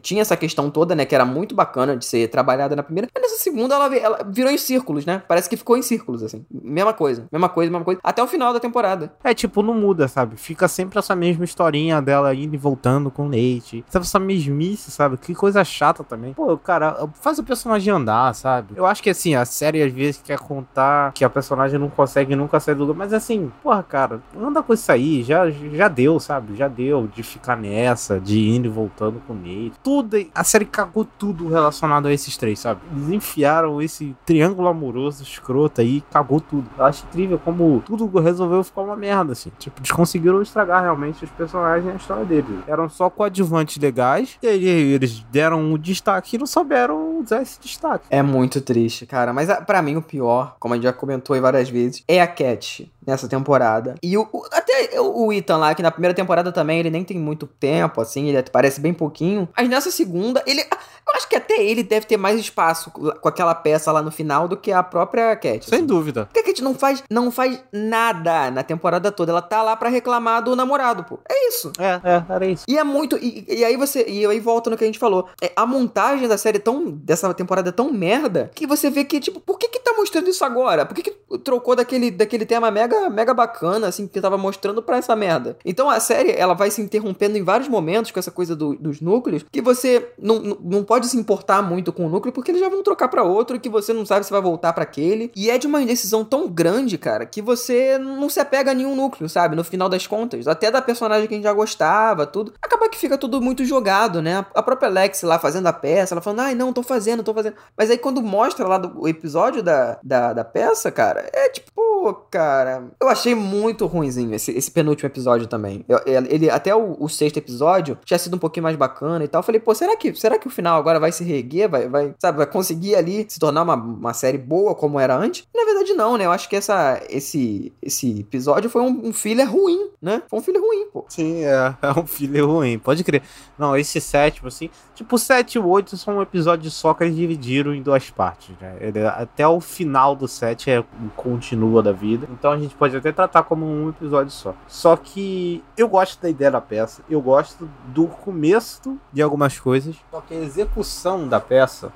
[0.00, 3.22] tinha essa questão toda, né, que era muito bacana de ser trabalhada na primeira, mas
[3.22, 5.22] nessa segunda ela, ela virou em círculos, né?
[5.26, 6.44] Parece que ficou em círculos, assim.
[6.50, 8.00] Mesma coisa, mesma coisa, mesma coisa.
[8.02, 9.14] Até o final da temporada.
[9.22, 10.36] É, tipo, não muda, sabe?
[10.36, 13.84] Fica sempre essa mesma historinha dela indo e voltando com o Nate.
[13.92, 15.16] Essa mesmice, sabe?
[15.16, 16.34] Que coisa chata também.
[16.34, 18.74] Pô, cara, faz o personagem andar, sabe?
[18.76, 22.36] Eu acho que, assim, a série às vezes quer contar que a personagem não consegue
[22.36, 26.18] nunca sair do lugar, mas assim, porra, cara, anda com isso aí, já, já deu,
[26.20, 26.56] sabe?
[26.56, 29.72] Já deu de ficar nessa, de indo e voltando com o Nate.
[29.82, 32.80] Tudo, a série cagou tudo relacionado a esses três, sabe?
[32.92, 36.68] Eles enfiaram esse triângulo amoroso escroto aí, cagou tudo.
[36.76, 39.50] Eu acho incrível como tudo resolveu ficar uma merda, assim.
[39.58, 42.58] Tipo, eles conseguiram estragar realmente os personagens e a história deles.
[42.66, 48.06] Eram só coadjuvantes legais, e eles deram um destaque e não souberam usar esse destaque.
[48.10, 49.32] É muito triste, cara.
[49.32, 52.26] Mas para mim o pior, como a gente já comentou aí várias vezes, é a
[52.26, 53.94] Cat nessa temporada.
[54.02, 57.18] E o, o, até o Ethan lá, que na primeira temporada também ele nem tem
[57.18, 59.48] muito tempo, assim, ele parece bem pouquinho.
[59.56, 60.64] Mas nessa segunda, ele.
[61.06, 64.48] Eu acho que até ele deve ter mais espaço com aquela peça lá no final
[64.48, 65.68] do que a própria Cat.
[65.68, 65.86] Sem assim.
[65.86, 66.24] dúvida.
[66.24, 69.30] Porque a Cat não faz, não faz nada na temporada toda.
[69.30, 71.18] Ela tá lá para reclamar do namorado, pô.
[71.28, 71.70] É isso.
[71.78, 72.64] É, é, era isso.
[72.66, 73.18] E é muito.
[73.18, 74.06] E, e aí você.
[74.08, 75.28] E aí volta no que a gente falou.
[75.42, 76.90] É, a montagem da série tão.
[76.90, 80.28] dessa temporada é tão merda que você vê que, tipo, por que que tá mostrando
[80.30, 80.86] isso agora?
[80.86, 84.96] Por que que trocou daquele, daquele tema mega, mega bacana, assim, que tava mostrando pra
[84.96, 85.56] essa merda?
[85.64, 89.00] Então a série, ela vai se interrompendo em vários momentos com essa coisa do, dos
[89.00, 92.60] núcleos que você não, não, não pode se importar muito com o núcleo porque eles
[92.60, 95.30] já vão trocar para outro que você não sabe se vai voltar para aquele.
[95.34, 98.94] E é de uma indecisão tão grande, cara, que você não se apega a nenhum
[98.94, 99.56] núcleo, sabe?
[99.56, 100.46] No final das contas.
[100.46, 102.52] Até da personagem que a gente já gostava, tudo.
[102.60, 104.44] Acaba que fica tudo muito jogado, né?
[104.54, 107.56] A própria Lex lá fazendo a peça, ela falando, ai, não, tô fazendo, tô fazendo.
[107.76, 111.82] Mas aí quando mostra lá do, o episódio da, da, da peça, cara, é tipo,
[112.04, 112.90] pô, cara.
[113.00, 115.86] Eu achei muito ruimzinho esse, esse penúltimo episódio também.
[115.88, 119.38] Eu, ele, até o, o, sexto episódio tinha sido um pouquinho mais bacana e tal.
[119.38, 121.66] Eu falei, pô, será que, será que o final agora vai se reerguer?
[121.66, 125.46] Vai, vai, sabe, vai conseguir ali se tornar uma, uma série boa como era antes?
[125.54, 126.26] Na verdade, não, né?
[126.26, 130.22] Eu acho que essa, esse, esse episódio foi um, um filler ruim, né?
[130.28, 131.06] Foi um filler ruim, pô.
[131.08, 133.22] Sim, é, é um filler ruim, pode crer.
[133.58, 137.04] Não, esse sétimo, assim, tipo, o 7 e o 8 são um episódio só que
[137.04, 138.76] eles dividiram em duas partes, né?
[138.78, 140.84] Ele, até o final do 7 é
[141.16, 142.28] continua da vida.
[142.30, 144.54] Então a gente pode até tratar como um episódio só.
[144.66, 149.96] Só que eu gosto da ideia da peça, eu gosto do começo de algumas coisas,
[150.10, 151.92] só que a execução da peça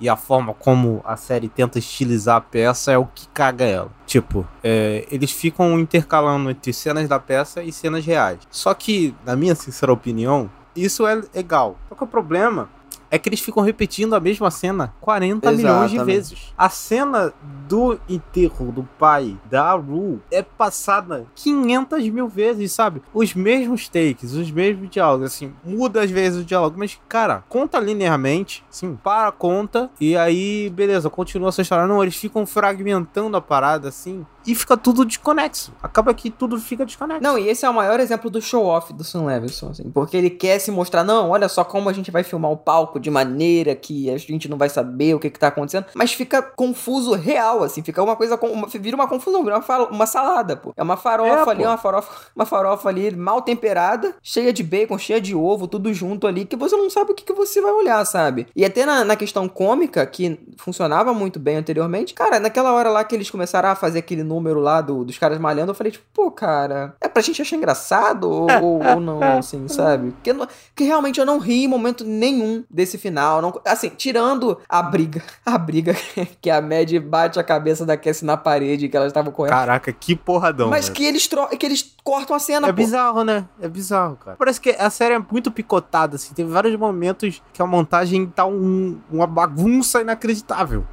[0.00, 3.90] e a forma como a série tenta estilizar a peça é o que caga ela.
[4.06, 8.40] Tipo, é, eles ficam intercalando entre cenas da peça e cenas reais.
[8.50, 11.76] Só que, na minha sincera opinião, isso é legal.
[11.88, 12.68] Só que o problema
[13.14, 15.62] é que eles ficam repetindo a mesma cena 40 Exatamente.
[15.62, 16.52] milhões de vezes.
[16.58, 17.32] A cena
[17.68, 23.00] do enterro do pai da Ru é passada 500 mil vezes, sabe?
[23.14, 27.78] Os mesmos takes, os mesmos diálogos, assim, muda às vezes o diálogo, mas, cara, conta
[27.78, 31.86] linearmente, sim, para, conta, e aí, beleza, continua essa história.
[31.86, 35.72] Não, eles ficam fragmentando a parada, assim, e fica tudo desconexo.
[35.80, 37.22] Acaba que tudo fica desconexo.
[37.22, 40.30] Não, e esse é o maior exemplo do show-off do Sam Levinson, assim, porque ele
[40.30, 43.74] quer se mostrar, não, olha só como a gente vai filmar o palco de maneira
[43.76, 47.62] que a gente não vai saber o que, que tá acontecendo, mas fica confuso real,
[47.62, 50.72] assim, fica uma coisa, uma, vira uma confusão, vira uma, uma salada, pô.
[50.74, 54.96] É uma farofa é, ali, uma farofa, uma farofa ali mal temperada, cheia de bacon,
[54.96, 57.72] cheia de ovo, tudo junto ali, que você não sabe o que, que você vai
[57.72, 58.46] olhar, sabe?
[58.56, 63.04] E até na, na questão cômica, que funcionava muito bem anteriormente, cara, naquela hora lá
[63.04, 66.06] que eles começaram a fazer aquele número lá do, dos caras malhando, eu falei, tipo,
[66.14, 70.12] pô, cara, é pra gente achar engraçado ou, ou, ou não, assim, sabe?
[70.12, 73.42] Porque, porque realmente eu não ri em momento nenhum desse esse final.
[73.42, 75.94] Não, assim, tirando a briga, a briga
[76.40, 79.52] que a Mad bate a cabeça da Cassie na parede que elas estavam correndo.
[79.52, 80.70] Caraca, que porradão.
[80.70, 81.28] Mas que eles,
[81.58, 82.76] que eles cortam a cena, É pô.
[82.76, 83.46] bizarro, né?
[83.60, 84.36] É bizarro, cara.
[84.36, 86.32] Parece que a série é muito picotada, assim.
[86.34, 90.84] Teve vários momentos que a montagem tá um, uma bagunça inacreditável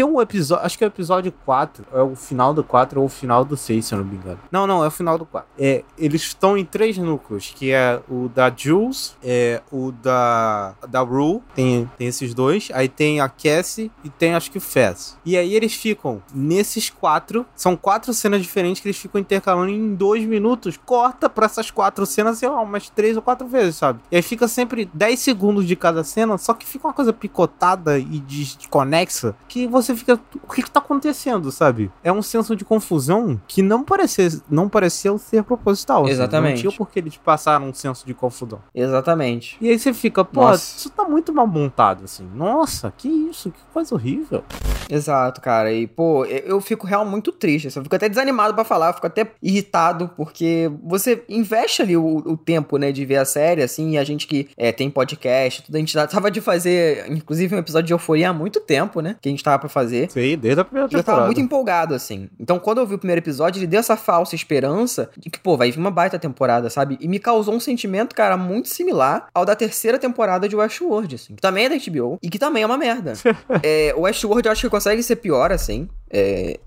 [0.00, 3.06] tem um episódio, acho que é o episódio 4, é o final do 4 ou
[3.06, 4.38] o final do 6, se eu não me engano.
[4.50, 5.46] Não, não, é o final do 4.
[5.58, 11.00] É, eles estão em três núcleos, que é o da Jules, é o da, da
[11.00, 15.18] Rue, tem, tem esses dois, aí tem a Cassie e tem acho que o Fez.
[15.22, 19.94] E aí eles ficam nesses quatro, são quatro cenas diferentes que eles ficam intercalando em
[19.94, 24.00] dois minutos, corta pra essas quatro cenas, sei lá, umas três ou quatro vezes, sabe?
[24.10, 27.98] E aí fica sempre 10 segundos de cada cena, só que fica uma coisa picotada
[27.98, 31.90] e desconexa, que você fica, o que que tá acontecendo, sabe?
[32.02, 36.04] É um senso de confusão que não parecia, não pareceu ser proposital.
[36.04, 36.12] assim.
[36.12, 36.64] Exatamente.
[36.64, 38.60] Não tinha porque eles passaram um senso de confusão.
[38.74, 39.56] Exatamente.
[39.60, 40.76] E aí você fica, pô, Nossa.
[40.78, 42.28] isso tá muito mal montado, assim.
[42.34, 44.44] Nossa, que isso, que coisa horrível.
[44.88, 45.72] Exato, cara.
[45.72, 47.68] E, pô, eu fico real muito triste.
[47.68, 51.96] assim, Eu fico até desanimado pra falar, eu fico até irritado, porque você investe ali
[51.96, 54.90] o, o tempo, né, de ver a série, assim, e a gente que é, tem
[54.90, 59.00] podcast, tudo, a gente tava de fazer, inclusive, um episódio de Euforia há muito tempo,
[59.00, 59.16] né?
[59.20, 59.79] Que a gente tava pra fazer.
[60.08, 61.26] Sei, desde a primeira E eu tava temporada.
[61.26, 62.28] muito empolgado, assim.
[62.38, 65.56] Então, quando eu vi o primeiro episódio, ele deu essa falsa esperança de que, pô,
[65.56, 66.98] vai vir uma baita temporada, sabe?
[67.00, 71.34] E me causou um sentimento, cara, muito similar ao da terceira temporada de Westworld, assim.
[71.34, 73.12] Que também é da HBO e que também é uma merda.
[73.62, 75.88] é, o Westworld eu acho que consegue ser pior, assim.
[76.10, 76.58] É,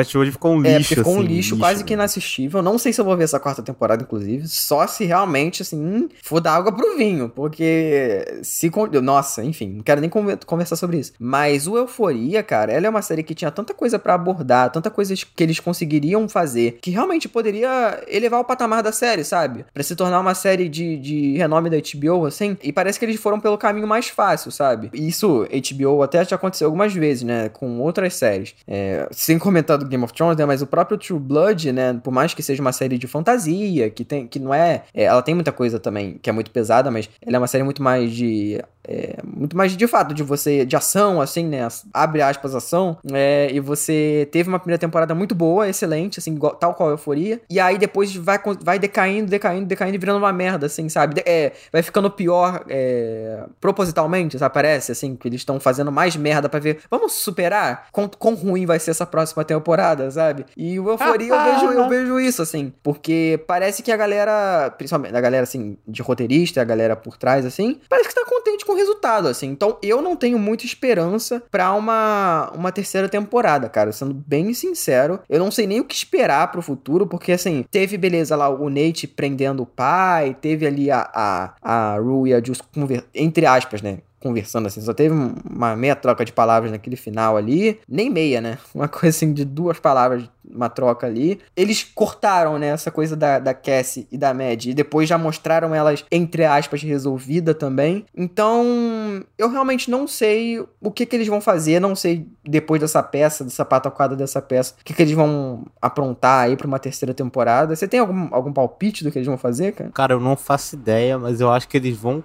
[0.00, 2.02] acho que hoje ficou um é, lixo, porque ficou um assim, lixo, quase que né?
[2.02, 2.62] inassistível.
[2.62, 4.46] Não sei se eu vou ver essa quarta temporada, inclusive.
[4.48, 7.28] Só se realmente, assim, for dar água pro vinho.
[7.28, 8.70] Porque se.
[9.02, 11.12] Nossa, enfim, não quero nem conver- conversar sobre isso.
[11.18, 14.90] Mas o Euforia, cara, ela é uma série que tinha tanta coisa pra abordar, tanta
[14.90, 19.64] coisa que eles conseguiriam fazer, que realmente poderia elevar o patamar da série, sabe?
[19.72, 22.56] Pra se tornar uma série de, de renome da HBO, assim.
[22.62, 24.90] E parece que eles foram pelo caminho mais fácil, sabe?
[24.92, 27.48] Isso, HBO, até já aconteceu algumas vezes, né?
[27.48, 28.39] Com outras séries.
[28.66, 30.44] É, sem comentar do Game of Thrones, né?
[30.44, 31.98] Mas o próprio True Blood, né?
[32.02, 35.22] Por mais que seja uma série de fantasia, que, tem, que não é, é, Ela
[35.22, 38.12] tem muita coisa também que é muito pesada, mas ela é uma série muito mais
[38.12, 38.62] de.
[38.86, 40.64] é, muito mais de fato de você.
[40.64, 41.66] de ação, assim, né?
[41.92, 42.96] Abre aspas, ação.
[43.12, 46.92] é, e você teve uma primeira temporada muito boa, excelente, assim, igual- tal qual a
[46.92, 47.40] Euforia.
[47.50, 51.14] E aí depois vai, vai decaindo, decaindo, decaindo e virando uma merda, assim, sabe?
[51.14, 54.52] De- É, vai ficando pior é, propositalmente, sabe?
[54.52, 56.80] Parece, assim, que eles estão fazendo mais merda pra ver.
[56.90, 57.86] Vamos superar?
[57.92, 60.44] Quão, quão ruim vai ser essa próxima temporada, sabe?
[60.56, 62.72] E o Euforia eu vejo, eu vejo isso, assim.
[62.82, 67.44] Porque parece que a galera, principalmente a galera, assim, de roteirista, a galera por trás,
[67.44, 69.48] assim, parece que tá contente com o resultado, assim.
[69.48, 73.92] Então eu não tenho muita esperança pra uma, uma terceira temporada, cara.
[73.92, 77.96] Sendo bem sincero, eu não sei nem o que esperar pro futuro, porque, assim, teve,
[77.96, 82.38] beleza, lá o Nate prendendo o pai, teve ali a, a, a Rue e a
[82.38, 83.98] Jules, conver- entre aspas, né?
[84.20, 88.40] Conversando assim, só teve um- uma meia troca de palavras naquele final ali, nem meia,
[88.40, 88.58] né?
[88.74, 91.40] Uma coisa assim de duas palavras, uma troca ali.
[91.56, 95.74] Eles cortaram, né, essa coisa da, da Cassie e da Mad, e depois já mostraram
[95.74, 98.04] elas, entre aspas, resolvida também.
[98.16, 103.02] Então, eu realmente não sei o que que eles vão fazer, não sei depois dessa
[103.02, 107.14] peça, dessa pataquada dessa peça, o que que eles vão aprontar aí pra uma terceira
[107.14, 107.74] temporada.
[107.74, 109.90] Você tem algum, algum palpite do que eles vão fazer, cara?
[109.92, 112.22] Cara, eu não faço ideia, mas eu acho que eles vão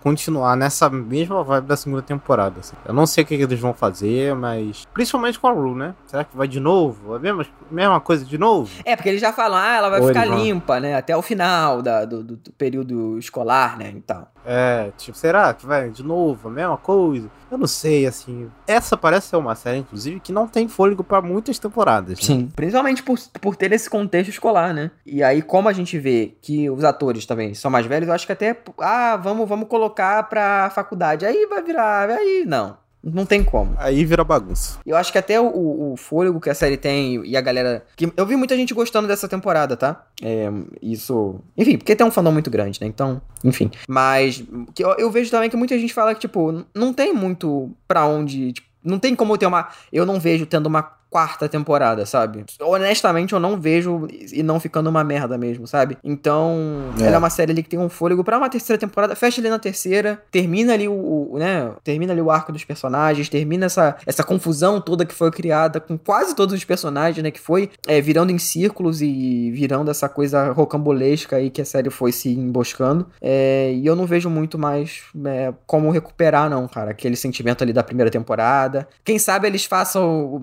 [0.00, 2.60] continuar nessa mesma vibe da segunda temporada.
[2.60, 2.76] assim.
[2.84, 4.86] Eu não sei o que, que eles vão fazer, mas.
[4.92, 5.94] Principalmente com a Rue, né?
[6.06, 7.14] Será que vai de novo?
[7.14, 8.70] A mesma, mesma coisa de novo?
[8.84, 10.94] É, porque eles já falam, ah, ela vai Ou ficar eles vão- limpa, né?
[10.94, 13.92] Até o final da- do, do- do período escolar, né?
[13.94, 14.26] Então.
[14.44, 16.48] É, tipo, será que vai de novo?
[16.48, 17.28] A mesma coisa?
[17.50, 18.50] Eu não sei, assim.
[18.66, 22.18] Essa parece ser uma série, inclusive, que não tem fôlego pra muitas temporadas.
[22.18, 22.24] né?
[22.24, 22.48] Sim.
[22.54, 24.90] Principalmente por, por ter esse contexto escolar, né?
[25.04, 28.26] E aí, como a gente vê que os atores também são mais velhos, eu acho
[28.26, 31.26] que até, ah, vamos, vamos colocar pra faculdade.
[31.26, 32.76] Aí vai virar, aí não.
[33.12, 33.74] Não tem como.
[33.78, 34.78] Aí vira bagunça.
[34.84, 37.84] Eu acho que até o, o, fôlego que a série tem e a galera.
[37.96, 40.04] Que eu vi muita gente gostando dessa temporada, tá?
[40.22, 40.50] É,
[40.82, 41.36] isso.
[41.56, 42.86] Enfim, porque tem um fandom muito grande, né?
[42.86, 43.70] Então, enfim.
[43.88, 44.42] Mas
[44.74, 48.06] que eu, eu vejo também que muita gente fala que, tipo, não tem muito pra
[48.06, 48.52] onde.
[48.52, 49.68] Tipo, não tem como ter uma.
[49.92, 52.44] Eu não vejo tendo uma quarta temporada, sabe?
[52.60, 55.96] Honestamente, eu não vejo e não ficando uma merda mesmo, sabe?
[56.04, 56.56] Então,
[57.00, 57.04] É.
[57.04, 59.16] ela é uma série ali que tem um fôlego pra uma terceira temporada.
[59.16, 60.92] Fecha ali na terceira, termina ali o,
[61.32, 61.72] o- né?
[61.82, 65.96] Termina ali o arco dos personagens, termina essa, essa confusão toda que foi criada com
[65.96, 67.30] quase todos os personagens, né?
[67.30, 71.90] Que foi é, virando em círculos e virando essa coisa rocambolesca aí que a série
[71.90, 73.06] foi se emboscando.
[73.20, 76.90] É, e eu não vejo muito mais é, como recuperar, não, cara.
[76.90, 78.88] Aquele sentimento ali da primeira temporada.
[79.04, 80.42] Quem sabe eles façam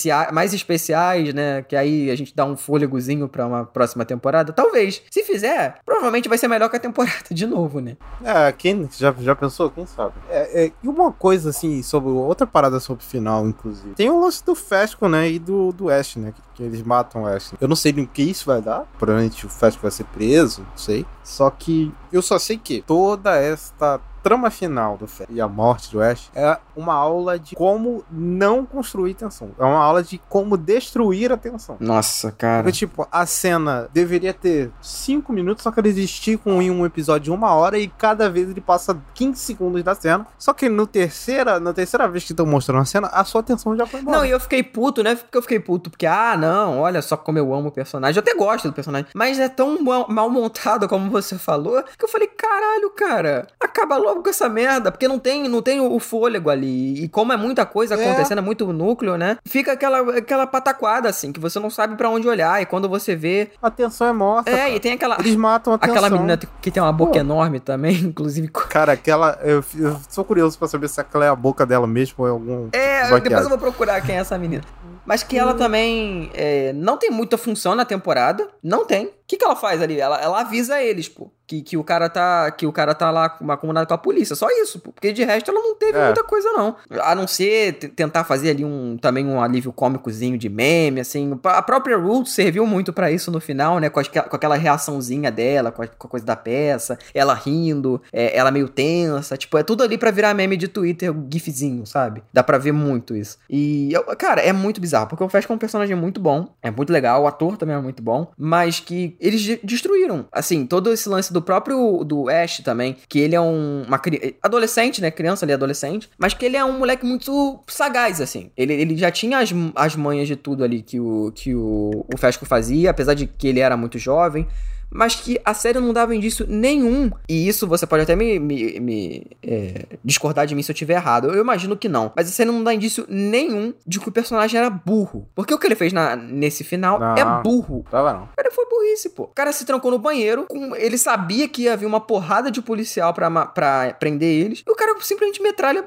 [0.00, 1.62] especiais, mais especiais, né?
[1.62, 4.52] Que aí a gente dá um fôlegozinho pra uma próxima temporada.
[4.52, 5.02] Talvez.
[5.10, 7.96] Se fizer, provavelmente vai ser melhor que a temporada de novo, né?
[8.24, 9.70] É, quem já, já pensou?
[9.70, 10.14] Quem sabe?
[10.28, 13.94] É, é, e uma coisa, assim, sobre outra parada sobre o final, inclusive.
[13.94, 15.30] Tem o lance do Fesco, né?
[15.30, 16.32] E do, do Ash, né?
[16.32, 17.54] Que, que eles matam o Ash.
[17.60, 18.86] Eu não sei no que isso vai dar.
[18.98, 21.04] Provavelmente o Fesco vai ser preso, não sei.
[21.22, 25.90] Só que eu só sei que toda esta trama final do Flash e a morte
[25.90, 29.50] do Ash é uma aula de como não construir tensão.
[29.58, 31.76] É uma aula de como destruir a tensão.
[31.80, 32.62] Nossa, cara.
[32.62, 37.24] Porque, tipo, a cena deveria ter 5 minutos, só que eles esticam em um episódio
[37.24, 40.26] de uma hora e cada vez ele passa 15 segundos da cena.
[40.38, 43.76] Só que no terceira, na terceira vez que estão mostrando a cena, a sua atenção
[43.76, 44.18] já foi embora.
[44.18, 45.14] Não, e eu fiquei puto, né?
[45.16, 48.16] Porque eu fiquei puto, porque, ah, não, olha só como eu amo o personagem.
[48.16, 52.08] Eu até gosto do personagem, mas é tão mal montado, como você falou, que eu
[52.08, 56.50] falei, caralho, cara, acaba logo com essa merda, porque não tem, não tem o fôlego
[56.50, 57.04] ali.
[57.04, 58.02] E como é muita coisa É.
[58.04, 59.36] acontecendo, é muito núcleo, né?
[59.44, 62.60] Fica aquela, aquela pataquada, assim, que você não sabe pra onde olhar.
[62.62, 63.50] E quando você vê.
[63.62, 64.50] A atenção é morta.
[64.50, 64.70] É, cara.
[64.70, 65.16] e tem aquela.
[65.20, 65.94] Eles matam a atenção.
[65.96, 67.18] Aquela menina que tem uma boca Pô.
[67.18, 68.48] enorme também, inclusive.
[68.48, 69.38] Cara, aquela.
[69.42, 72.30] Eu, eu sou curioso pra saber se aquela é a boca dela mesmo ou é
[72.30, 72.68] algum.
[72.72, 74.62] É, tipo de depois eu vou procurar quem é essa menina.
[75.06, 78.48] Mas que ela também é, não tem muita função na temporada.
[78.62, 79.06] Não tem.
[79.06, 79.98] O que, que ela faz ali?
[80.00, 81.30] Ela, ela avisa eles, pô.
[81.46, 84.36] Que, que o cara tá que o cara tá lá com- acomodado com a polícia.
[84.36, 84.92] Só isso, pô.
[84.92, 86.04] Porque de resto ela não teve É.
[86.04, 86.76] muita coisa, não.
[87.02, 91.38] A não ser tentar fazer ali um também um alívio cômicozinho de meme, assim.
[91.44, 93.88] A própria Ruth serviu muito pra isso no final, né?
[93.88, 96.98] Com, as- com aquela reaçãozinha dela, com a, com a coisa da peça.
[97.14, 99.36] Ela rindo, é, ela meio tensa.
[99.36, 102.22] Tipo, é tudo ali pra virar meme de Twitter, gifzinho, sabe?
[102.32, 103.38] Dá pra ver muito isso.
[103.48, 104.89] E, eu- cara, é muito bizarro.
[105.06, 106.48] Porque o Flash é um personagem muito bom.
[106.62, 107.22] É muito legal.
[107.22, 108.30] O ator também é muito bom.
[108.36, 110.26] Mas que eles de- destruíram.
[110.32, 112.96] Assim, todo esse lance do próprio do Ash também.
[113.08, 114.00] Que ele é um uma
[114.42, 115.10] adolescente, né?
[115.10, 116.08] Criança ali, adolescente.
[116.18, 118.50] Mas que ele é um moleque muito sagaz, assim.
[118.56, 122.16] Ele, ele já tinha as, as manhas de tudo ali que o, que o, o
[122.18, 122.90] Fesco fazia.
[122.90, 124.46] Apesar de que ele era muito jovem
[124.90, 127.10] mas que a série não dava indício nenhum.
[127.28, 130.94] E isso você pode até me, me- me, é, discordar de mim se eu estiver
[130.94, 131.28] errado.
[131.28, 132.12] Eu imagino que não.
[132.16, 135.28] Mas a série não dá indício nenhum de que o personagem era burro.
[135.34, 137.14] Porque o que ele fez na- nesse final Não.
[137.16, 137.84] é burro.
[137.90, 138.28] Tava não.
[138.36, 139.24] Cara, foi burrice, pô.
[139.24, 142.60] O cara se trancou no banheiro, com- ele sabia que ia vir uma porrada de
[142.60, 145.84] policial pra, pra prender eles, e o cara simplesmente metralha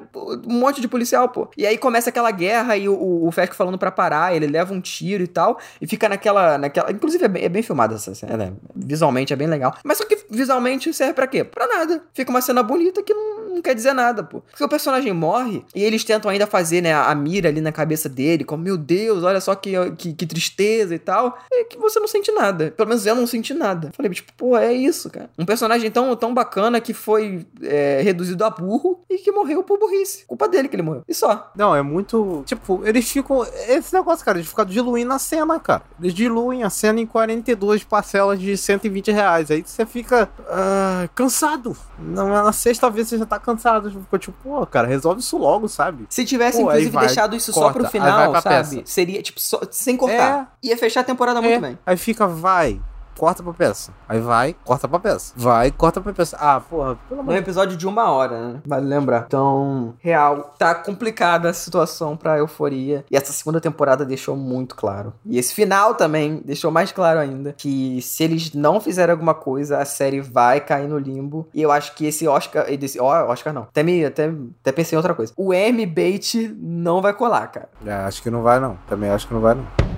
[0.47, 1.49] um monte de policial, pô.
[1.57, 4.73] E aí começa aquela guerra e o, o, o Fesco falando pra parar, ele leva
[4.73, 6.57] um tiro e tal, e fica naquela.
[6.57, 8.53] naquela inclusive é bem, é bem filmada essa cena, né?
[8.93, 9.75] Visualmente é bem legal.
[9.83, 11.43] Mas só que visualmente serve pra quê?
[11.43, 12.03] Pra nada.
[12.13, 14.41] Fica uma cena bonita que não, não quer dizer nada, pô.
[14.41, 18.09] Porque o personagem morre e eles tentam ainda fazer, né, a mira ali na cabeça
[18.09, 21.37] dele, como, meu Deus, olha só que, que, que tristeza e tal.
[21.51, 22.71] É que você não sente nada.
[22.71, 23.91] Pelo menos eu não senti nada.
[23.95, 25.29] Falei, tipo, pô, é isso, cara.
[25.37, 29.79] Um personagem tão, tão bacana que foi é, reduzido a burro e que morreu por
[29.79, 30.25] burrice.
[30.25, 31.03] Culpa dele que ele morreu.
[31.07, 31.51] E só.
[31.55, 32.43] Não, é muito.
[32.45, 33.45] Tipo, eles ficam.
[33.67, 35.83] Esse negócio, cara, eles ficam diluindo a cena, cara.
[35.99, 39.51] Eles diluem a cena em 42 parcelas de 120 reais.
[39.51, 41.75] Aí você fica ah, cansado.
[41.99, 43.91] Não, na sexta vez você já tá cansado.
[43.91, 46.05] Ficou tipo, pô, cara, resolve isso logo, sabe?
[46.09, 48.55] Se tivesse, Pô, inclusive, vai, deixado isso só corta, pro aí vai final, sabe?
[48.77, 48.81] peça.
[48.85, 50.55] Seria, tipo, só- sem cortar.
[50.63, 51.79] Ia fechar a temporada muito É, bem.
[51.85, 52.79] Aí fica, vai,
[53.17, 53.91] corta pra peça.
[54.07, 55.33] Aí vai, corta pra peça.
[55.35, 56.37] Vai, corta pra peça.
[56.39, 58.61] Ah, porra, pelo amor Um de episódio de uma hora, né?
[58.65, 59.25] Vale lembrar.
[59.27, 63.05] Então, real, tá complicada a situação pra euforia.
[63.09, 65.13] E essa segunda temporada deixou muito claro.
[65.25, 67.53] E esse final também deixou mais claro ainda.
[67.57, 71.47] Que se eles não fizerem alguma coisa, a série vai cair no limbo.
[71.53, 72.65] E eu acho que esse Oscar.
[72.67, 73.63] Esse, ó, Oscar não.
[73.63, 75.33] Até, me, até, até pensei em outra coisa.
[75.37, 77.69] O M Bait não vai colar, cara.
[77.85, 78.77] É, acho que não vai não.
[78.87, 79.92] Também acho que não vai não.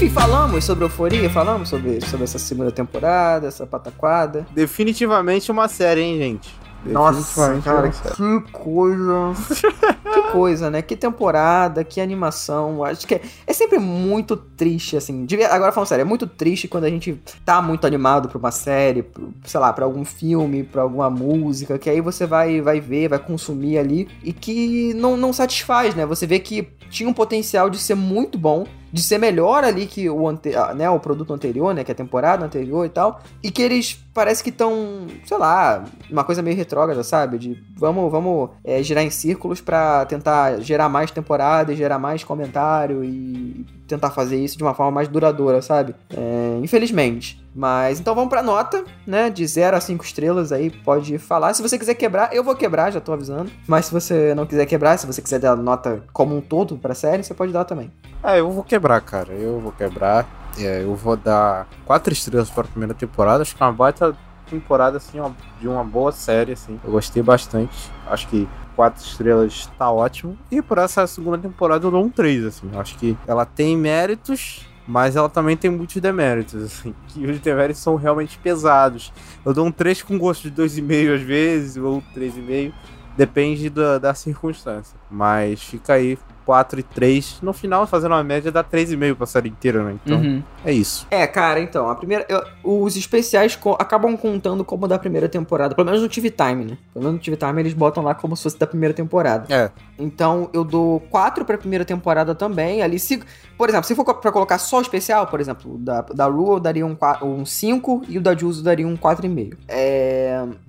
[0.00, 4.46] Enfim, falamos sobre euforia, falamos sobre, sobre essa segunda temporada, essa pataquada.
[4.50, 6.58] Definitivamente uma série, hein, gente?
[6.86, 9.34] Nossa, Definitivamente cara, que coisa.
[10.14, 10.80] que coisa, né?
[10.80, 12.82] Que temporada, que animação.
[12.82, 15.26] Acho que é, é sempre muito triste, assim.
[15.26, 18.50] de agora falando sério, é muito triste quando a gente tá muito animado pra uma
[18.50, 22.80] série, pro- sei lá, pra algum filme, pra alguma música, que aí você vai, vai
[22.80, 26.06] ver, vai consumir ali e que não, não satisfaz, né?
[26.06, 30.08] Você vê que tinha um potencial de ser muito bom, de ser melhor ali que
[30.08, 31.84] o, ante, ah, né, o produto anterior, né?
[31.84, 33.20] Que é a temporada anterior e tal.
[33.42, 37.38] E que eles parece que estão, sei lá, uma coisa meio retrógrada, sabe?
[37.38, 42.24] De vamos, vamos é, girar em círculos pra tentar gerar mais temporada e gerar mais
[42.24, 45.94] comentário e tentar fazer isso de uma forma mais duradoura, sabe?
[46.16, 47.39] É, infelizmente.
[47.54, 49.28] Mas então vamos pra nota, né?
[49.28, 51.52] De 0 a 5 estrelas aí, pode falar.
[51.54, 53.50] Se você quiser quebrar, eu vou quebrar, já tô avisando.
[53.66, 56.94] Mas se você não quiser quebrar, se você quiser dar nota como um todo pra
[56.94, 57.90] série, você pode dar também.
[58.22, 59.32] Ah, eu vou quebrar, cara.
[59.32, 60.26] Eu vou quebrar.
[60.58, 63.42] É, eu vou dar quatro estrelas para a primeira temporada.
[63.42, 64.16] Acho que é uma baita
[64.48, 65.18] temporada, assim,
[65.60, 66.78] de uma boa série, assim.
[66.84, 67.90] Eu gostei bastante.
[68.06, 70.36] Acho que quatro estrelas tá ótimo.
[70.50, 72.68] E por essa segunda temporada eu dou um três, assim.
[72.74, 76.92] Acho que ela tem méritos, mas ela também tem muitos deméritos, assim.
[77.06, 79.12] Que os deméritos são realmente pesados.
[79.46, 82.72] Eu dou um 3 com gosto de 2,5 às vezes, ou 3,5.
[83.16, 84.98] Depende da, da circunstância.
[85.08, 86.18] Mas fica aí
[86.50, 87.38] 4 e 3.
[87.42, 89.96] No final, fazendo uma média, dá 3,5 pra série inteira, né?
[90.04, 90.42] Então, Uhum.
[90.64, 91.06] é isso.
[91.08, 92.26] É, cara, então, a primeira.
[92.28, 95.76] eu- os especiais co- acabam contando como da primeira temporada.
[95.76, 96.78] Pelo menos no TV Time, né?
[96.92, 99.46] Pelo menos no TV Time eles botam lá como se fosse da primeira temporada.
[99.54, 99.70] É.
[99.96, 102.82] Então eu dou 4 pra primeira temporada também.
[102.82, 103.22] Ali, se,
[103.56, 106.54] por exemplo, se for pra colocar só o especial, por exemplo, o da, da Rue
[106.54, 109.56] eu daria um, 4, um 5 e o da Jules eu daria um 4,5.
[109.68, 109.99] É,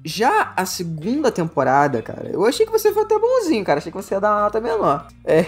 [0.03, 3.80] já a segunda temporada, cara, eu achei que você foi até bonzinho, cara.
[3.80, 5.08] Achei que você ia dar uma nota menor.
[5.24, 5.45] É,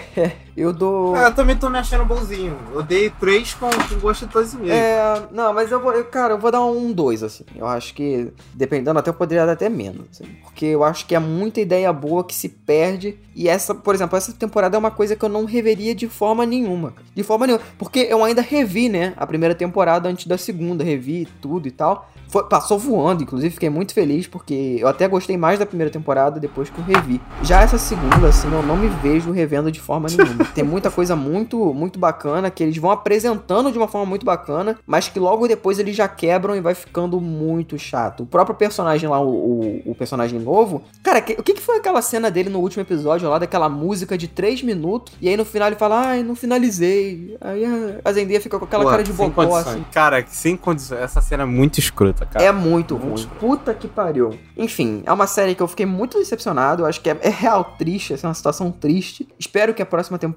[0.56, 1.16] eu dou.
[1.16, 2.56] Ah, eu também tô me achando bonzinho.
[2.74, 4.70] Eu dei 3 com, com gosto de 2,5.
[4.70, 7.44] É, não, mas eu vou, eu- cara, eu vou dar um 2, assim.
[7.56, 11.16] Eu acho que, dependendo, até eu poderia dar até menos, assim, Porque eu acho que
[11.16, 13.18] é muita ideia boa que se perde.
[13.36, 16.46] E essa, por exemplo, essa temporada é uma coisa que eu não reveria de forma
[16.46, 16.94] nenhuma.
[17.16, 17.64] De forma nenhuma.
[17.78, 22.10] Porque eu ainda revi, né, a primeira temporada antes da segunda, revi tudo e tal.
[22.30, 26.40] Foi- passou voando, inclusive fiquei muito feliz porque eu até gostei mais da primeira temporada
[26.40, 27.22] depois que eu revi.
[27.44, 30.43] Já essa segunda, assim, eu não me vejo revendo de forma nenhuma.
[30.54, 34.78] Tem muita coisa muito, muito bacana que eles vão apresentando de uma forma muito bacana,
[34.86, 38.24] mas que logo depois eles já quebram e vai ficando muito chato.
[38.24, 41.78] O próprio personagem lá, o, o, o personagem novo, cara, que- o que, que foi
[41.78, 45.46] aquela cena dele no último episódio lá, daquela música de 3 minutos, e aí no
[45.46, 47.38] final ele fala, ai, não finalizei.
[47.42, 47.64] Aí
[48.04, 49.86] a, Zendaya fica com aquela Pô, cara de bocó, assim.
[49.92, 51.00] Cara, sem condições.
[51.02, 52.44] Essa cena é muito escrota, cara.
[52.46, 53.28] É muito Muito ruim.
[53.40, 54.38] Puta que pariu.
[54.58, 56.84] Enfim, é uma série que eu fiquei muito decepcionado.
[56.84, 59.28] Eu acho que é, é real triste, assim, é uma situação triste.
[59.38, 60.33] Espero que a próxima temporada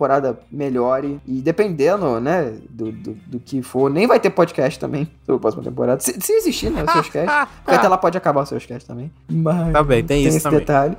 [0.50, 1.20] melhore.
[1.26, 5.40] E dependendo, né, do, do, do que for, nem vai ter podcast também sobre a
[5.40, 6.00] próxima temporada.
[6.00, 7.48] Se, se existir, né, o seus cast.
[7.64, 9.10] Porque até lá pode acabar o seus cast também.
[9.28, 9.72] Mas.
[9.72, 10.60] Tá bem, tem isso esse também.
[10.60, 10.96] detalhe.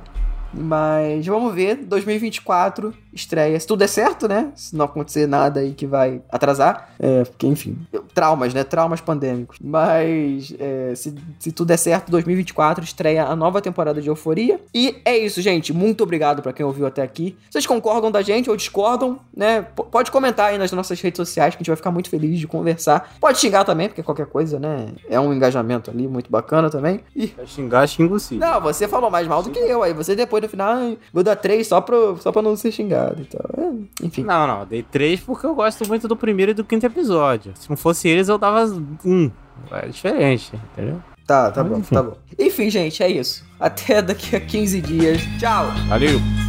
[0.52, 3.58] Mas vamos ver, 2024 estreia.
[3.58, 4.50] Se tudo der certo, né?
[4.54, 6.90] Se não acontecer nada aí que vai atrasar.
[6.98, 7.76] É, porque, enfim,
[8.14, 8.64] traumas, né?
[8.64, 9.58] Traumas pandêmicos.
[9.62, 14.60] Mas é, se, se tudo der certo, 2024 estreia a nova temporada de Euforia.
[14.74, 15.72] E é isso, gente.
[15.72, 17.36] Muito obrigado pra quem ouviu até aqui.
[17.50, 19.62] Vocês concordam da gente ou discordam, né?
[19.62, 22.38] P- pode comentar aí nas nossas redes sociais que a gente vai ficar muito feliz
[22.38, 23.14] de conversar.
[23.20, 24.88] Pode xingar também, porque qualquer coisa, né?
[25.08, 27.00] É um engajamento ali muito bacana também.
[27.14, 28.38] E Vai xingar, xingo sim.
[28.38, 29.82] não, você falou mais mal do que eu.
[29.82, 32.72] Aí você depois no final, "Ai, vou dar três só, pro, só pra não ser
[33.18, 33.50] e tal.
[33.56, 34.22] É, enfim.
[34.24, 37.52] Não, não, dei 3 porque eu gosto muito do primeiro e do quinto episódio.
[37.54, 38.64] Se não fosse eles, eu dava
[39.04, 39.30] um.
[39.70, 41.02] É diferente, entendeu?
[41.26, 41.94] Tá, tá Mas bom, enfim.
[41.94, 42.16] tá bom.
[42.38, 43.44] Enfim, gente, é isso.
[43.60, 45.20] Até daqui a 15 dias.
[45.38, 45.66] Tchau!
[45.88, 46.47] Valeu!